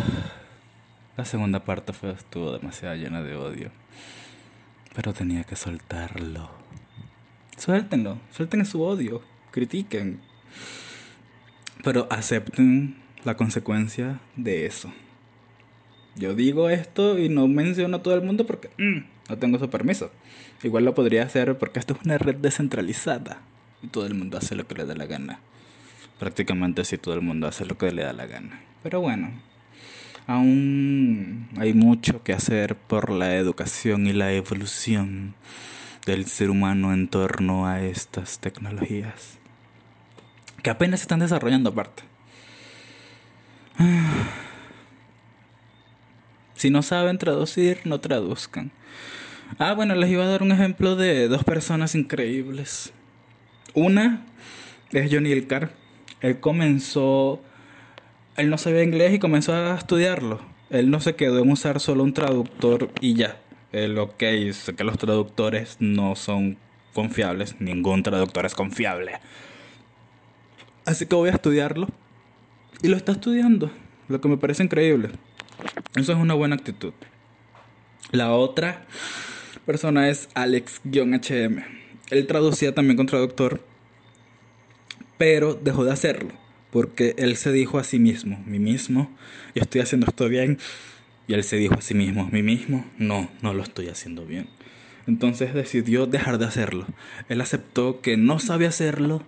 La 1.17 1.25
segunda 1.25 1.65
parte 1.65 1.93
fue, 1.93 2.13
estuvo 2.13 2.53
demasiado 2.53 2.95
llena 2.95 3.23
de 3.23 3.35
odio. 3.35 3.71
Pero 4.95 5.13
tenía 5.13 5.45
que 5.45 5.57
soltarlo. 5.57 6.56
Suéltenlo, 7.57 8.19
suelten 8.31 8.65
su 8.67 8.83
odio, 8.83 9.23
critiquen. 9.51 10.21
Pero 11.83 12.07
acepten 12.11 12.97
la 13.25 13.37
consecuencia 13.37 14.21
de 14.37 14.67
eso. 14.67 14.93
Yo 16.17 16.35
digo 16.35 16.71
esto 16.71 17.19
y 17.19 17.29
no 17.29 17.49
menciono 17.49 17.99
a 17.99 18.03
todo 18.03 18.15
el 18.15 18.23
mundo 18.23 18.47
porque 18.47 18.71
mm, 18.79 19.05
no 19.31 19.39
tengo 19.39 19.59
su 19.59 19.71
permiso. 19.71 20.11
Igual 20.63 20.85
lo 20.85 20.95
podría 20.95 21.25
hacer 21.25 21.57
porque 21.59 21.79
esto 21.79 21.95
es 21.95 22.05
una 22.05 22.19
red 22.19 22.37
descentralizada 22.37 23.43
y 23.83 23.89
todo 23.89 24.07
el 24.07 24.15
mundo 24.15 24.39
hace 24.39 24.55
lo 24.55 24.67
que 24.67 24.75
le 24.75 24.87
da 24.87 24.95
la 24.95 25.07
gana. 25.07 25.41
Prácticamente 26.19 26.85
si 26.85 26.99
todo 26.99 27.15
el 27.15 27.21
mundo 27.21 27.47
hace 27.47 27.67
lo 27.67 27.77
que 27.77 27.91
le 27.91 28.03
da 28.03 28.13
la 28.13 28.27
gana. 28.27 28.61
Pero 28.83 29.01
bueno, 29.01 29.31
aún 30.27 31.49
hay 31.59 31.75
mucho 31.75 32.23
que 32.23 32.33
hacer 32.33 32.77
por 32.77 33.11
la 33.11 33.37
educación 33.37 34.07
y 34.07 34.13
la 34.13 34.33
evolución 34.33 35.35
del 36.07 36.27
ser 36.27 36.51
humano 36.51 36.95
en 36.95 37.09
torno 37.09 37.67
a 37.67 37.83
estas 37.83 38.39
tecnologías. 38.39 39.39
Que 40.63 40.71
apenas 40.71 41.01
se 41.01 41.05
están 41.05 41.21
desarrollando 41.21 41.71
aparte. 41.71 42.05
Si 46.55 46.71
no 46.71 46.81
saben 46.81 47.19
traducir, 47.19 47.81
no 47.85 48.01
traduzcan. 48.01 48.73
Ah, 49.59 49.75
bueno, 49.75 49.95
les 49.95 50.11
iba 50.11 50.25
a 50.25 50.27
dar 50.27 50.43
un 50.43 50.53
ejemplo 50.53 50.97
de 50.97 51.29
dos 51.29 51.45
personas 51.45 51.95
increíbles. 51.95 52.95
Una 53.75 54.25
es 54.93 55.13
Johnny 55.13 55.33
Elcar. 55.33 55.73
Él 56.23 56.41
comenzó, 56.41 57.43
él 58.39 58.49
no 58.49 58.57
sabía 58.57 58.83
inglés 58.85 59.13
y 59.13 59.19
comenzó 59.19 59.53
a 59.53 59.77
estudiarlo. 59.77 60.41
Él 60.71 60.91
no 60.91 60.99
se 61.01 61.15
quedó 61.15 61.41
en 61.41 61.51
usar 61.51 61.79
solo 61.79 62.03
un 62.03 62.15
traductor 62.15 62.91
y 63.03 63.13
ya. 63.13 63.37
Él, 63.77 63.99
ok, 63.99 64.23
sé 64.53 64.75
que 64.75 64.85
los 64.85 64.99
traductores 64.99 65.77
no 65.81 66.17
son 66.17 66.57
confiables. 66.95 67.61
Ningún 67.61 68.03
traductor 68.03 68.47
es 68.47 68.55
confiable. 68.55 69.21
Así 70.85 71.07
que 71.07 71.15
voy 71.15 71.29
a 71.29 71.33
estudiarlo. 71.33 71.89
Y 72.83 72.89
lo 72.89 72.97
está 72.97 73.13
estudiando. 73.13 73.71
Lo 74.09 74.21
que 74.21 74.29
me 74.29 74.37
parece 74.37 74.63
increíble. 74.63 75.11
Eso 75.95 76.13
es 76.13 76.19
una 76.19 76.35
buena 76.35 76.57
actitud. 76.57 76.93
La 78.13 78.33
otra 78.33 78.85
persona 79.67 80.09
es 80.09 80.29
Alex-HM. 80.35 81.65
Él 82.11 82.27
traducía 82.27 82.75
también 82.75 82.97
con 82.97 83.07
traductor, 83.07 83.65
pero 85.19 85.55
dejó 85.55 85.85
de 85.85 85.93
hacerlo 85.93 86.47
porque 86.77 87.15
él 87.17 87.37
se 87.37 87.53
dijo 87.53 87.79
a 87.79 87.85
sí 87.85 87.99
mismo, 87.99 88.43
mí 88.47 88.59
mismo, 88.59 89.11
yo 89.55 89.63
estoy 89.63 89.81
haciendo 89.81 90.09
esto 90.09 90.29
bien. 90.29 90.59
Y 91.29 91.35
él 91.35 91.43
se 91.45 91.57
dijo 91.57 91.75
a 91.75 91.81
sí 91.81 91.95
mismo, 91.95 92.29
mí 92.31 92.43
mismo, 92.43 92.85
no, 92.99 93.29
no 93.43 93.53
lo 93.53 93.63
estoy 93.63 93.89
haciendo 93.89 94.25
bien. 94.25 94.49
Entonces 95.07 95.55
decidió 95.55 96.07
dejar 96.07 96.39
de 96.39 96.47
hacerlo. 96.47 96.87
Él 97.29 97.41
aceptó 97.41 98.01
que 98.01 98.17
no 98.17 98.39
sabe 98.39 98.67
hacerlo, 98.67 99.23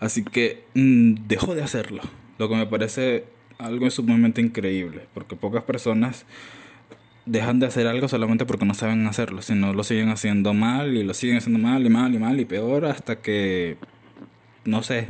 así 0.00 0.24
que 0.24 0.64
mm, 0.74 1.26
dejó 1.26 1.54
de 1.54 1.62
hacerlo. 1.62 2.02
Lo 2.38 2.48
que 2.48 2.56
me 2.56 2.66
parece 2.66 3.24
algo 3.58 3.90
sumamente 3.90 4.40
increíble, 4.40 5.06
porque 5.14 5.36
pocas 5.36 5.64
personas 5.64 6.26
dejan 7.26 7.58
de 7.58 7.66
hacer 7.66 7.86
algo 7.86 8.08
solamente 8.08 8.44
porque 8.44 8.66
no 8.66 8.74
saben 8.74 9.06
hacerlo, 9.06 9.40
sino 9.40 9.72
lo 9.72 9.84
siguen 9.84 10.10
haciendo 10.10 10.52
mal 10.52 10.96
y 10.96 11.04
lo 11.04 11.14
siguen 11.14 11.38
haciendo 11.38 11.58
mal 11.58 11.86
y 11.86 11.90
mal 11.90 12.14
y 12.14 12.18
mal 12.18 12.38
y 12.38 12.44
peor 12.44 12.84
hasta 12.84 13.16
que, 13.16 13.78
no 14.64 14.82
sé, 14.82 15.08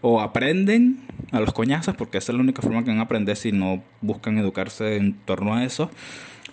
o 0.00 0.20
aprenden 0.20 1.00
a 1.32 1.40
los 1.40 1.52
coñazos, 1.52 1.96
porque 1.96 2.18
esa 2.18 2.32
es 2.32 2.36
la 2.36 2.42
única 2.42 2.62
forma 2.62 2.84
que 2.84 2.90
van 2.90 3.00
a 3.00 3.02
aprender 3.02 3.36
si 3.36 3.52
no 3.52 3.82
buscan 4.00 4.38
educarse 4.38 4.96
en 4.96 5.14
torno 5.14 5.54
a 5.54 5.64
eso, 5.64 5.90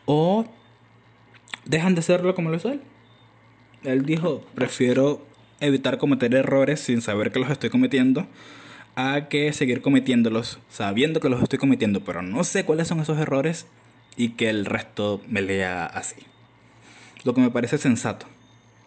o 0.05 0.45
dejan 1.65 1.95
de 1.95 1.99
hacerlo 1.99 2.35
como 2.35 2.49
lo 2.49 2.57
hizo 2.57 2.71
él. 2.71 2.81
Él 3.83 4.05
dijo, 4.05 4.41
prefiero 4.55 5.25
evitar 5.59 5.97
cometer 5.97 6.33
errores 6.33 6.79
sin 6.79 7.01
saber 7.01 7.31
que 7.31 7.39
los 7.39 7.49
estoy 7.49 7.69
cometiendo 7.69 8.27
a 8.95 9.27
que 9.27 9.51
seguir 9.53 9.81
cometiéndolos 9.81 10.59
sabiendo 10.69 11.19
que 11.19 11.29
los 11.29 11.41
estoy 11.41 11.59
cometiendo, 11.59 12.03
pero 12.03 12.21
no 12.21 12.43
sé 12.43 12.65
cuáles 12.65 12.87
son 12.87 12.99
esos 12.99 13.17
errores 13.19 13.67
y 14.15 14.29
que 14.29 14.49
el 14.49 14.65
resto 14.65 15.21
me 15.27 15.41
lea 15.41 15.85
así. 15.85 16.15
Lo 17.23 17.33
que 17.33 17.41
me 17.41 17.51
parece 17.51 17.77
sensato. 17.77 18.25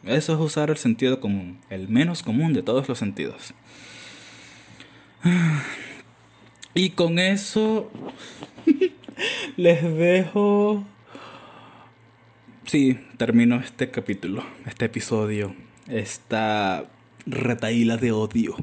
Eso 0.04 0.32
es 0.32 0.40
usar 0.40 0.70
el 0.70 0.76
sentido 0.76 1.20
común, 1.20 1.58
el 1.70 1.88
menos 1.88 2.22
común 2.22 2.52
de 2.54 2.62
todos 2.62 2.88
los 2.88 2.98
sentidos. 2.98 3.52
Y 6.74 6.90
con 6.90 7.18
eso 7.18 7.90
les 9.56 9.82
dejo... 9.82 10.84
Sí, 12.64 13.00
termino 13.16 13.56
este 13.56 13.90
capítulo, 13.90 14.44
este 14.66 14.84
episodio, 14.84 15.56
esta 15.88 16.84
retaíla 17.24 17.96
de 17.96 18.12
odio, 18.12 18.56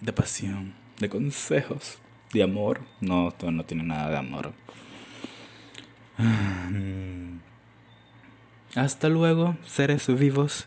de 0.00 0.12
pasión, 0.12 0.74
de 1.00 1.08
consejos, 1.08 1.98
de 2.32 2.44
amor. 2.44 2.82
No, 3.00 3.28
esto 3.28 3.50
no 3.50 3.64
tiene 3.64 3.82
nada 3.82 4.08
de 4.10 4.16
amor. 4.16 4.52
Mm. 6.18 7.38
Hasta 8.76 9.08
luego, 9.08 9.56
seres 9.64 10.06
vivos. 10.06 10.66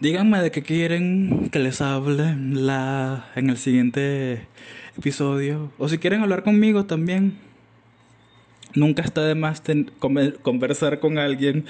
Díganme 0.00 0.40
de 0.42 0.50
qué 0.50 0.62
quieren 0.62 1.50
que 1.50 1.60
les 1.60 1.80
hable 1.80 2.34
la, 2.36 3.26
en 3.36 3.48
el 3.48 3.56
siguiente 3.56 4.48
episodio. 4.98 5.70
O 5.78 5.88
si 5.88 5.98
quieren 5.98 6.20
hablar 6.20 6.42
conmigo 6.42 6.84
también. 6.84 7.38
Nunca 8.74 9.02
está 9.02 9.22
de 9.24 9.36
más 9.36 9.62
conversar 10.42 10.98
con 10.98 11.16
alguien 11.16 11.64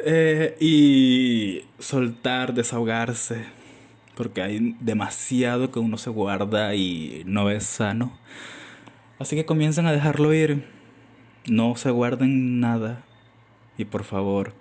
eh, 0.00 0.56
y 0.58 1.62
soltar, 1.78 2.54
desahogarse. 2.54 3.44
Porque 4.16 4.42
hay 4.42 4.76
demasiado 4.80 5.70
que 5.70 5.78
uno 5.78 5.96
se 5.96 6.10
guarda 6.10 6.74
y 6.74 7.22
no 7.24 7.50
es 7.50 7.62
sano. 7.62 8.18
Así 9.20 9.36
que 9.36 9.46
comiencen 9.46 9.86
a 9.86 9.92
dejarlo 9.92 10.34
ir. 10.34 10.64
No 11.46 11.76
se 11.76 11.90
guarden 11.90 12.58
nada 12.58 13.04
y 13.78 13.84
por 13.84 14.02
favor 14.02 14.54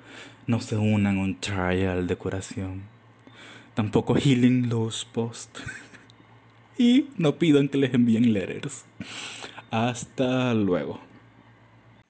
no 0.47 0.59
se 0.59 0.75
unan 0.75 1.17
a 1.17 1.21
un 1.21 1.39
trial 1.39 2.07
de 2.07 2.15
curación. 2.15 2.83
Tampoco 3.73 4.15
healing 4.15 4.69
los 4.69 5.05
posts. 5.05 5.63
y 6.77 7.07
no 7.17 7.35
pidan 7.35 7.69
que 7.69 7.77
les 7.77 7.93
envíen 7.93 8.33
letters. 8.33 8.85
Hasta 9.71 10.53
luego. 10.53 10.99